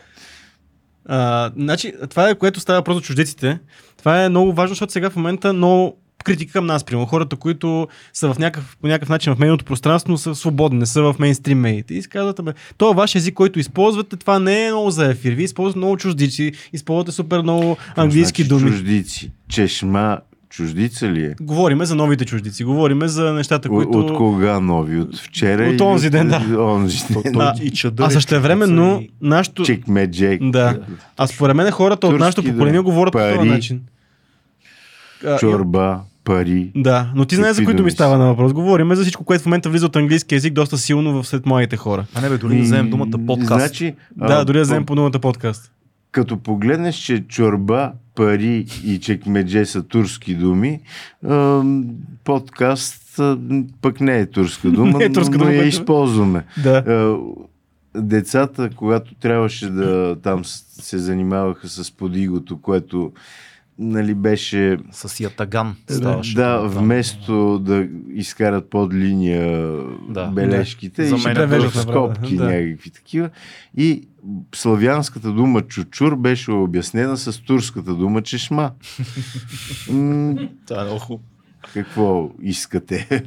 [1.07, 3.59] А, значи, това е което става просто чуждиците.
[3.99, 7.07] Това е много важно, защото сега в момента много критика към нас, примерно.
[7.07, 11.03] Хората, които са в някакъв, по някакъв начин в медийното пространство, са свободни, не са
[11.03, 11.95] в мейнстрим медиите.
[11.95, 15.33] И си казват, бе, това ваш език, който използвате, това не е много за ефир.
[15.33, 18.71] Вие използвате много чуждици, използвате супер много английски значи, думи.
[18.71, 19.31] Чуждици.
[19.49, 20.19] Чешма
[20.51, 21.35] чуждица ли е?
[21.41, 23.99] Говориме за новите чуждици, говориме за нещата, които...
[23.99, 25.01] От кога нови?
[25.01, 25.71] От вчера?
[25.71, 26.63] От онзи ден, да.
[26.63, 27.33] Онзи То, ден.
[27.33, 29.65] той А, и чадър, А чукица, и- нашето...
[29.65, 30.41] Чекмеджек.
[30.43, 30.79] Да.
[31.17, 32.55] А според мен хората от Турски нашето думи.
[32.55, 33.49] поколение говорят по този Пари.
[33.49, 33.81] начин.
[35.41, 36.73] Чорба, пари.
[36.75, 38.53] Да, но ти знаеш за които ми става на въпрос.
[38.53, 41.77] Говориме за всичко, което в момента влиза от английски язик доста силно в сред младите
[41.77, 42.07] хора.
[42.15, 43.49] А не бе, дори да вземем думата подкаст.
[43.61, 45.73] Значи, да, а, дори да вземем по- думата подкаст.
[46.13, 50.81] Като погледнеш, че чорба, пари и чекмедже са турски думи,
[52.25, 53.39] подкаст а,
[53.83, 56.45] пък не е турска дума, Не е турска но дума, я което- използваме.
[56.63, 57.17] Да.
[57.97, 63.13] Децата, когато трябваше да там се занимаваха с подигото, което
[63.81, 66.35] нали, беше С ятаган Е, ставаше.
[66.35, 66.81] да, това.
[66.81, 69.73] вместо да изкарат под линия
[70.09, 70.27] Да.
[70.27, 72.45] бележките, За и ще точно скобки да.
[72.45, 73.31] някакви такива.
[73.77, 74.09] И
[74.55, 78.71] славянската дума чучур беше обяснена с турската дума чешма.
[80.67, 81.21] Това е много
[81.75, 83.25] какво искате?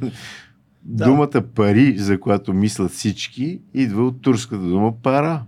[0.84, 5.42] Думата пари, за която мислят всички, идва от турската дума пара.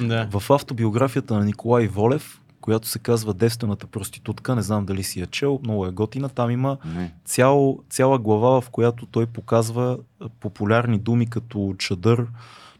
[0.00, 0.28] да.
[0.32, 5.26] В автобиографията на Николай Волев, която се казва Девствената проститутка, не знам дали си я
[5.26, 7.12] чел, много е готина, там има Не.
[7.24, 9.98] цял, цяла глава, в която той показва
[10.40, 12.26] популярни думи като чадър,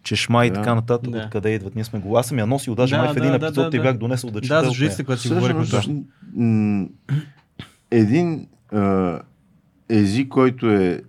[0.03, 0.55] чешма и Да.
[0.55, 1.19] така нататък, Да.
[1.19, 1.75] откъде идват.
[1.75, 2.19] Ние сме го...
[2.19, 3.85] Аз съм я носил даже Да, май в един да, да, епизод да, и да.
[3.85, 4.55] бях донесъл да чета.
[4.55, 5.65] Да, за журналистите, когато си говорихме
[6.35, 6.87] м,
[7.91, 9.19] един а,
[9.89, 11.03] език, който е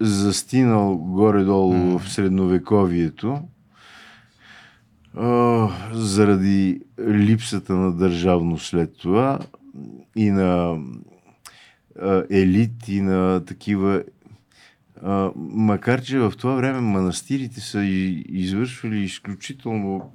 [0.00, 1.98] застинал горе-долу М.
[1.98, 3.40] в средновековието,
[5.16, 9.38] а, заради липсата на държавност след това
[10.16, 10.78] и на
[12.02, 14.02] а, елит и на такива
[15.02, 20.12] а, макар, че в това време манастирите са и, извършвали изключително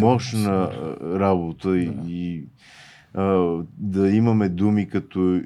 [0.00, 2.10] мощна а, работа и, Да.
[2.10, 2.44] и
[3.14, 5.40] а, да имаме думи като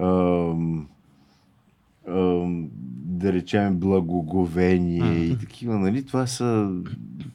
[0.00, 0.86] ам,
[2.08, 2.68] ам,
[3.04, 5.32] да речем благоговение Мгм.
[5.32, 6.06] и такива, нали?
[6.06, 6.70] Това са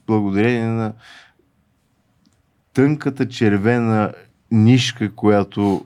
[0.07, 0.93] благодарение на
[2.77, 4.13] тънката червена
[4.51, 5.85] нишка, която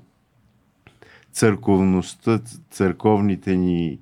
[1.32, 2.40] църковността,
[2.72, 4.00] църковните ни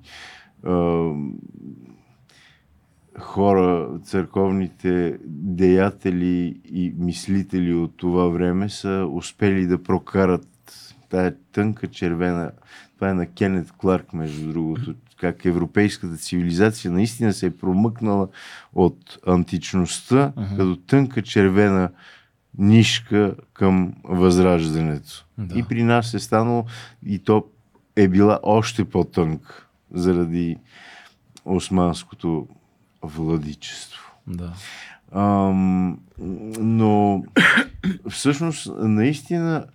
[0.66, 1.34] ам,
[3.18, 10.48] хора, църковните деятели и мислители от това време са успели да прокарат
[11.08, 12.52] тая тънка червена,
[12.94, 18.28] това е на Кенет Кларк, между другото, как европейската цивилизация наистина се е промъкнала
[18.74, 20.56] от античността Мгм.
[20.56, 21.90] като тънка червена
[22.58, 25.26] нишка към възраждането.
[25.38, 25.58] Да.
[25.58, 26.64] И при нас е станало,
[27.06, 27.44] и то
[27.96, 30.56] е била още по-тънка заради
[31.44, 32.48] османското
[33.02, 34.12] владичество.
[34.26, 34.52] Да.
[35.12, 35.98] Ам,
[36.58, 37.24] но
[38.10, 39.66] всъщност наистина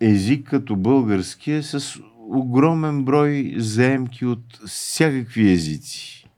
[0.00, 6.28] език като български е с огромен брой заемки от всякакви езици.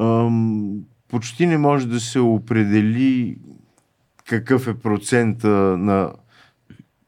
[0.00, 3.38] Ам, почти не може да се определи
[4.32, 6.12] какъв е процента на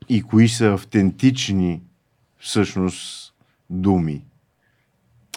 [0.08, 1.82] и кои са автентични
[2.38, 3.34] всъщност
[3.70, 4.24] думи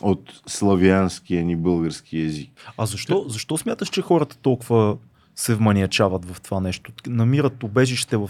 [0.01, 2.51] от славянския ни български език.
[2.77, 4.97] А защо, защо смяташ, че хората толкова
[5.35, 6.91] се вманиячават в това нещо?
[7.07, 8.29] Намират убежище в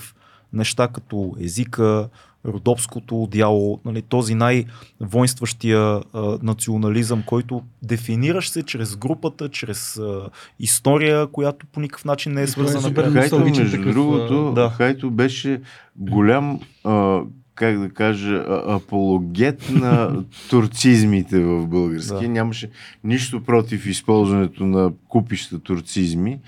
[0.54, 2.10] неща като езика,
[2.48, 6.02] родопското дяло, нали, този най-воинстващия а,
[6.44, 10.30] национализъм, който дефинираш се чрез групата, чрез а,
[10.60, 12.94] история, която по никакъв начин не е е свързана.
[12.94, 13.14] пряко.
[13.14, 14.70] Хайто, между такъв, другото, да.
[14.70, 15.62] Хайто беше
[15.96, 17.22] голям а,
[17.56, 22.26] как да кажа, апологет на турцизмите в български.
[22.26, 22.30] Да.
[22.30, 22.70] Нямаше
[23.04, 26.40] нищо против използването на купища турцизми,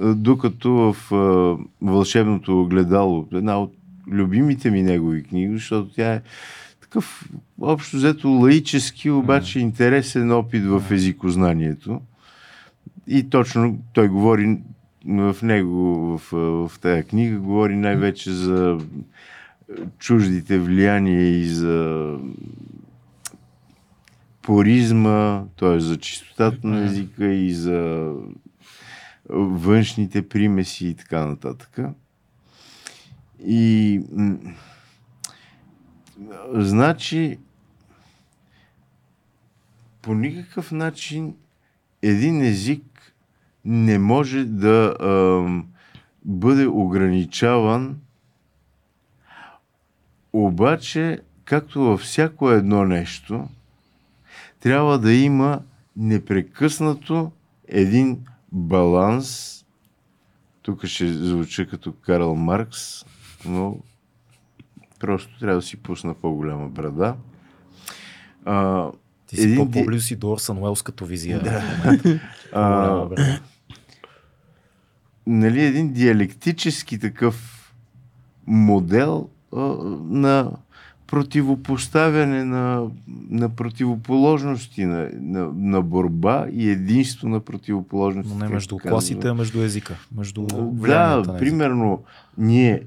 [0.00, 3.77] а, докато в а, Вълшебното огледало, една от
[4.10, 6.22] любимите ми негови книги, защото тя е
[6.80, 7.28] такъв
[7.60, 12.00] общо взето лаически, обаче интересен опит в езикознанието.
[13.06, 14.58] И точно той говори
[15.06, 16.32] в него, в,
[16.68, 18.78] в тази книга, говори най-вече за
[19.98, 22.16] чуждите влияния и за
[24.42, 25.80] поризма, т.е.
[25.80, 28.12] за чистотата на езика и за
[29.28, 31.78] външните примеси и така нататък.
[33.44, 34.00] И
[36.52, 37.38] значи
[40.02, 41.34] по никакъв начин
[42.02, 43.14] един език
[43.64, 45.66] не може да ам,
[46.24, 47.98] бъде ограничаван,
[50.32, 53.48] обаче, както във всяко едно нещо,
[54.60, 55.62] трябва да има
[55.96, 57.32] непрекъснато
[57.68, 59.54] един баланс.
[60.62, 63.04] Тук ще звуча като Карл Маркс,
[63.46, 63.76] но
[65.00, 67.14] просто трябва да си пусна по-голяма брада.
[68.44, 68.86] А,
[69.26, 71.40] Ти си Един по- ди- по-близо си до Орсън Уелс като визия.
[72.52, 73.40] а, Добре.
[75.26, 77.54] нали, един диалектически такъв
[78.46, 79.58] модел а,
[80.04, 80.50] на
[81.06, 82.86] противопоставяне на,
[83.30, 88.32] на противоположности, на, на, на борба и единство на противоположности.
[88.38, 89.98] Но не между класите, а между езика.
[90.16, 92.02] Между Да, примерно,
[92.38, 92.82] ние,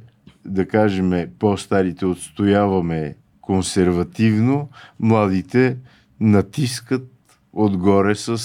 [0.45, 4.69] да кажем, по-старите отстояваме консервативно,
[4.99, 5.77] младите
[6.19, 7.07] натискат
[7.53, 8.41] отгоре с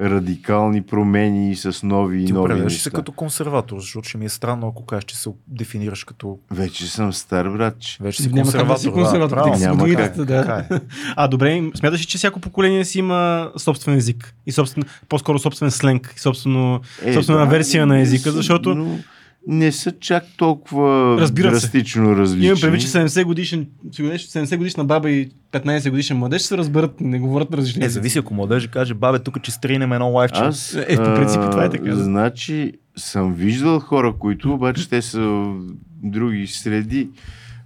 [0.00, 2.82] радикални промени и с нови и Ти нови неща.
[2.82, 6.38] се като консерватор, защото ще ми е странно, ако кажеш, че се дефинираш като...
[6.50, 7.98] Вече съм стар, братче.
[8.00, 9.36] Вече си Няма как да си консерватор.
[9.36, 9.86] консерватор, да, ти право.
[9.86, 10.24] Няма как.
[10.24, 10.42] да.
[10.42, 10.80] Така е.
[11.16, 14.34] А, добре, смяташ ли, че всяко поколение си има собствен език?
[14.46, 16.80] И собствен, по-скоро собствен сленг, и собствено,
[17.14, 18.98] собствена версия на езика, защото но
[19.46, 21.50] не са чак толкова Разбира се.
[21.52, 22.46] драстично различни.
[22.46, 27.00] имам предвид, че 70 годишен, 70 годишна баба и 15 годишен младеж ще се разберат,
[27.00, 30.40] не говорят на различни Е, зависи ако младежа каже, бабе, тук че стринем едно лайфче.
[30.40, 31.94] Аз, Е, по принцип това е така.
[31.94, 35.56] Значи, съм виждал хора, които обаче те са в
[36.02, 37.08] други среди.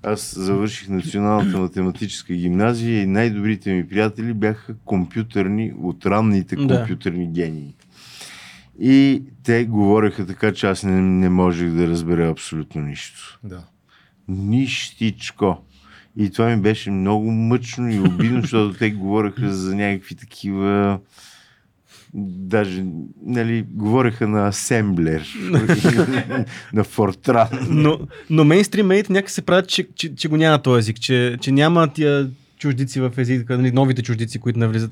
[0.03, 6.66] Аз завърших Националната математическа гимназия и най-добрите ми приятели бяха компютърни, от ранните Да.
[6.68, 7.75] компютърни гении.
[8.81, 13.39] И те говореха така, че аз не, не можех да разбера абсолютно нищо.
[13.45, 13.64] Да.
[14.29, 15.64] Нищичко.
[16.16, 20.99] И това ми беше много мъчно и обидно, защото те говореха за някакви такива
[22.16, 22.85] даже,
[23.25, 25.27] нали, говореха на асемблер,
[26.72, 27.49] на Фортран.
[27.68, 27.99] Но,
[28.31, 31.53] но мейнстрим медиите някак се правят, че, че, че го няма този език, че, че
[31.53, 32.31] няма тия
[32.65, 34.91] чуждици в езика, нали, новите чуждици, които навлизат.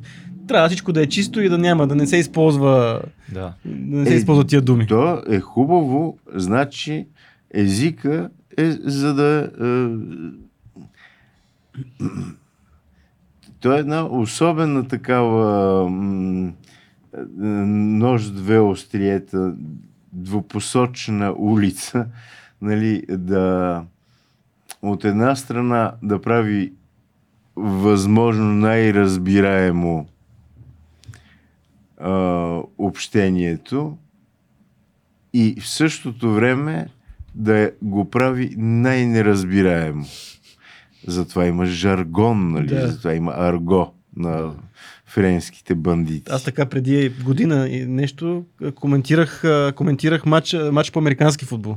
[0.48, 3.02] Трябва всичко да е чисто и да няма, да не се използва,
[3.32, 3.54] Да.
[3.64, 4.86] да не се Е, използват тия думи.
[4.86, 7.06] То е хубаво, значи
[7.54, 9.50] езика е за да...
[9.60, 9.86] Е,
[13.60, 16.52] то е една особена такава м,
[17.16, 17.20] е,
[18.02, 19.54] нож две остриета,
[20.12, 22.06] двупосочна улица,
[22.62, 23.82] нали, да
[24.82, 26.72] от една страна да прави
[27.56, 30.06] възможно най-разбираемо
[31.98, 33.96] а, общението
[35.34, 36.86] и в същото време
[37.34, 40.06] да го прави най-неразбираемо.
[41.06, 42.66] Затова има жаргон, нали?
[42.66, 42.88] Да.
[42.88, 44.52] Затова има арго на
[45.06, 46.22] френските бандити.
[46.30, 48.44] Аз така преди година и нещо
[48.74, 49.44] коментирах,
[49.74, 51.76] коментирах матч, матч по американски футбол.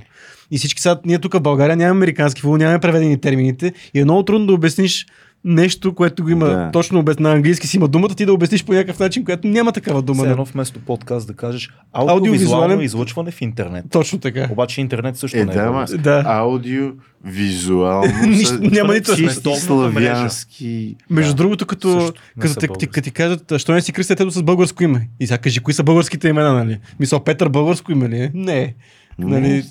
[0.51, 4.03] И всички сега, ние тук в България нямаме американски футбол, нямаме преведени термините и е
[4.03, 5.05] много трудно да обясниш
[5.45, 6.69] нещо, което го има Да.
[6.73, 7.19] точно обяс...
[7.19, 10.23] на английски си има думата, ти да обясниш по някакъв начин, което няма такава дума.
[10.23, 13.85] Все едно вместо подкаст да кажеш Аудиовизуален- аудиовизуално излъчване в интернет.
[13.89, 14.47] Точно така.
[14.51, 15.55] Обаче интернет също Е, не е.
[15.55, 15.85] да.
[15.97, 16.23] Да.
[16.25, 16.91] аудио,
[17.23, 18.13] визуално.
[18.61, 19.11] Няма нито
[19.55, 20.95] славянски.
[21.09, 22.67] Между другото, като, като,
[23.01, 25.09] ти кажат, що не си кръстят ето с българско име?
[25.19, 26.79] И сега кажи, кои са българските имена, нали?
[26.99, 28.31] Мисъл, Петър българско име ли е?
[28.33, 28.75] Не.
[29.19, 29.63] Нали,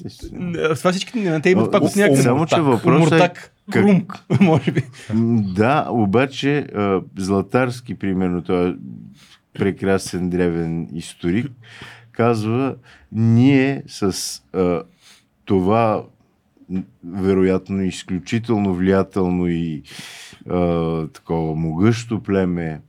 [0.75, 2.22] това всички не, те имат пак от с- някъде.
[2.22, 3.31] Само, че въпросът е
[3.73, 4.07] Умуртак, как- Крум,
[4.47, 4.83] може би.
[5.55, 6.67] Да, обаче
[7.19, 8.75] Златарски, примерно, той е
[9.59, 11.53] прекрасен древен историк,
[12.12, 12.77] казва,
[13.12, 14.12] ние с
[14.53, 14.83] а,
[15.45, 16.05] това
[17.05, 19.83] вероятно изключително влиятелно и
[20.51, 22.81] а, такова могъщо племе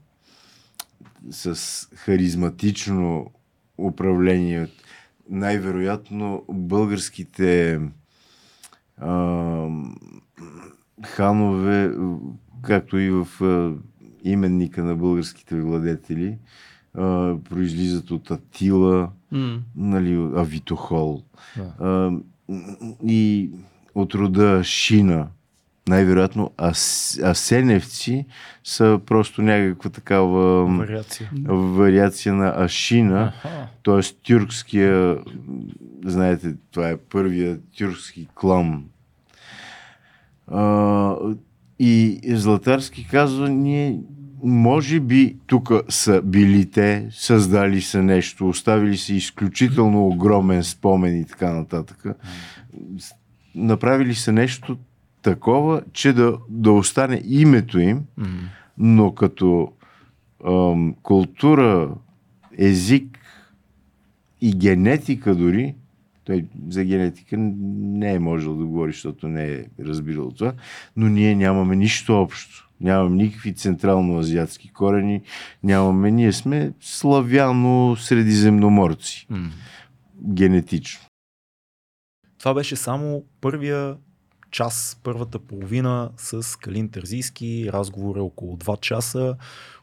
[1.30, 1.60] с
[1.94, 3.30] харизматично
[3.78, 4.66] управление,
[5.30, 7.80] най-вероятно българските
[9.00, 9.68] а,
[11.04, 11.92] ханове,
[12.62, 13.26] както и в
[14.24, 16.38] именника на българските владетели,
[17.50, 19.58] произлизат от Атила, М.
[19.76, 21.22] нали, Авитохол.
[21.80, 22.10] А,
[23.06, 23.50] и
[23.94, 25.28] от рода Шина.
[25.88, 28.26] Най-вероятно ас, асеневци
[28.64, 31.30] са просто някаква такава Вариация.
[31.48, 33.32] вариация на Ашина,
[33.84, 34.00] т.е.
[34.22, 35.18] тюркския,
[36.04, 38.84] знаете, това е първия тюркски клан.
[40.46, 41.14] А,
[41.78, 44.00] и Златарски казва, ние
[44.42, 51.24] може би тук са били те, създали са нещо, оставили са изключително огромен спомен и
[51.24, 52.04] така нататък.
[53.54, 54.76] Направили са нещо
[55.22, 58.00] такова, че да, да остане името им,
[58.78, 59.72] но като
[60.46, 61.94] ам, култура,
[62.58, 63.18] език
[64.40, 65.74] и генетика дори,
[66.26, 70.52] той за генетика не е можел да говори, защото не е разбирал това,
[70.96, 72.62] но ние нямаме нищо общо.
[72.80, 75.22] Нямаме никакви централно-азиатски корени,
[75.62, 79.50] нямаме, ние сме славяно-средиземноморци, М.
[80.22, 81.00] генетично.
[82.38, 83.96] Това беше само първия
[84.56, 87.70] час, първата половина с Калин Терзийски.
[87.72, 89.34] Разговор е около 2 часа.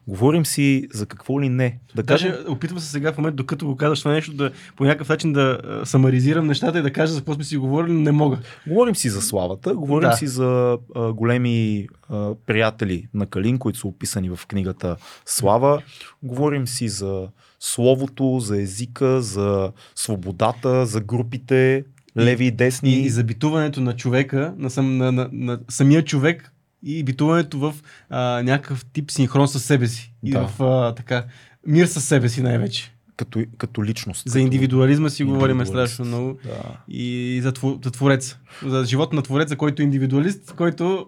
[0.06, 1.78] Говорим си за какво ли не.
[1.94, 4.84] Да Даже кажем, опитвам се сега в момента, докато го казваш това нещо, да по
[4.84, 8.12] някакъв начин да самаризирам нещата и да кажа за какво сме си говорили, но не
[8.12, 8.38] мога.
[8.66, 10.16] говорим си за славата, говорим Да.
[10.16, 14.96] си за а, големи а, приятели на Калин, които са описани в книгата
[15.26, 15.82] Слава.
[16.22, 17.28] Говорим си за
[17.60, 21.84] словото, за езика, за свободата, за групите,
[22.18, 22.90] леви и десни.
[22.90, 26.52] И, и за битуването на човека, на, сам, на, на, на самия човек
[26.82, 27.74] и битуването в
[28.10, 30.12] а, някакъв тип синхрон с себе си.
[30.24, 30.46] И Да.
[30.46, 31.24] в а, така,
[31.66, 32.94] мир с себе си най-вече.
[33.16, 34.22] като, като личност.
[34.26, 34.38] За като...
[34.38, 36.38] индивидуализма си говорим страшно много.
[36.44, 36.78] Да.
[36.88, 38.38] И за, тво, за твореца.
[38.66, 41.06] За живота на твореца, който е индивидуалист, който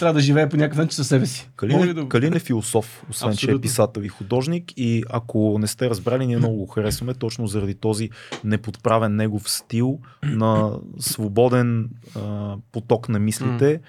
[0.00, 1.50] трябва да живее по някакъв начин със себе си.
[1.56, 2.08] Калин, да...
[2.08, 3.60] Калин е философ, освен че е Абсолютно.
[3.60, 4.72] писател и художник.
[4.76, 8.10] И ако не сте разбрали, ние много го харесваме, точно заради този
[8.44, 13.80] неподправен негов стил на свободен а, поток на мислите,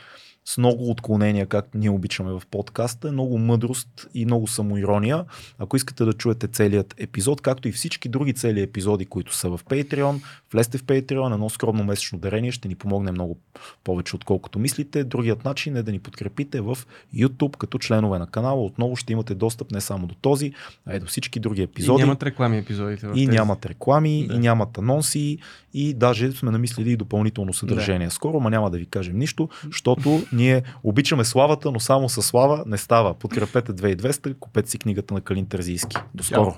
[0.45, 5.25] с много отклонения, както ние обичаме в подкаста, много мъдрост и много самоирония.
[5.57, 9.59] Ако искате да чуете целият епизод, както и всички други цели епизоди, които са в
[9.63, 10.21] Patreon,
[10.53, 13.37] влезте в Patreon, едно скромно месечно дарение ще ни помогне много
[13.83, 15.03] повече отколкото мислите.
[15.03, 16.77] Другият начин е да ни подкрепите в
[17.15, 18.65] YouTube като членове на канала.
[18.65, 20.53] Отново ще имате достъп не само до този,
[20.85, 22.03] а и до всички други И епизоди.
[22.03, 23.07] нямат реклами епизодите.
[23.07, 23.27] в И тези.
[23.27, 24.33] нямат реклами, Да.
[24.33, 25.37] и нямат анонси,
[25.73, 28.09] и даже сме намислили и допълнително съдържание.
[28.09, 32.63] Скоро, ма няма да ви кажем нищо, защото ние обичаме славата, но само със слава
[32.65, 33.13] не става.
[33.13, 35.97] Подкрепете 2200, купете си книгата на Калин Терзийски.
[36.13, 36.55] До скоро!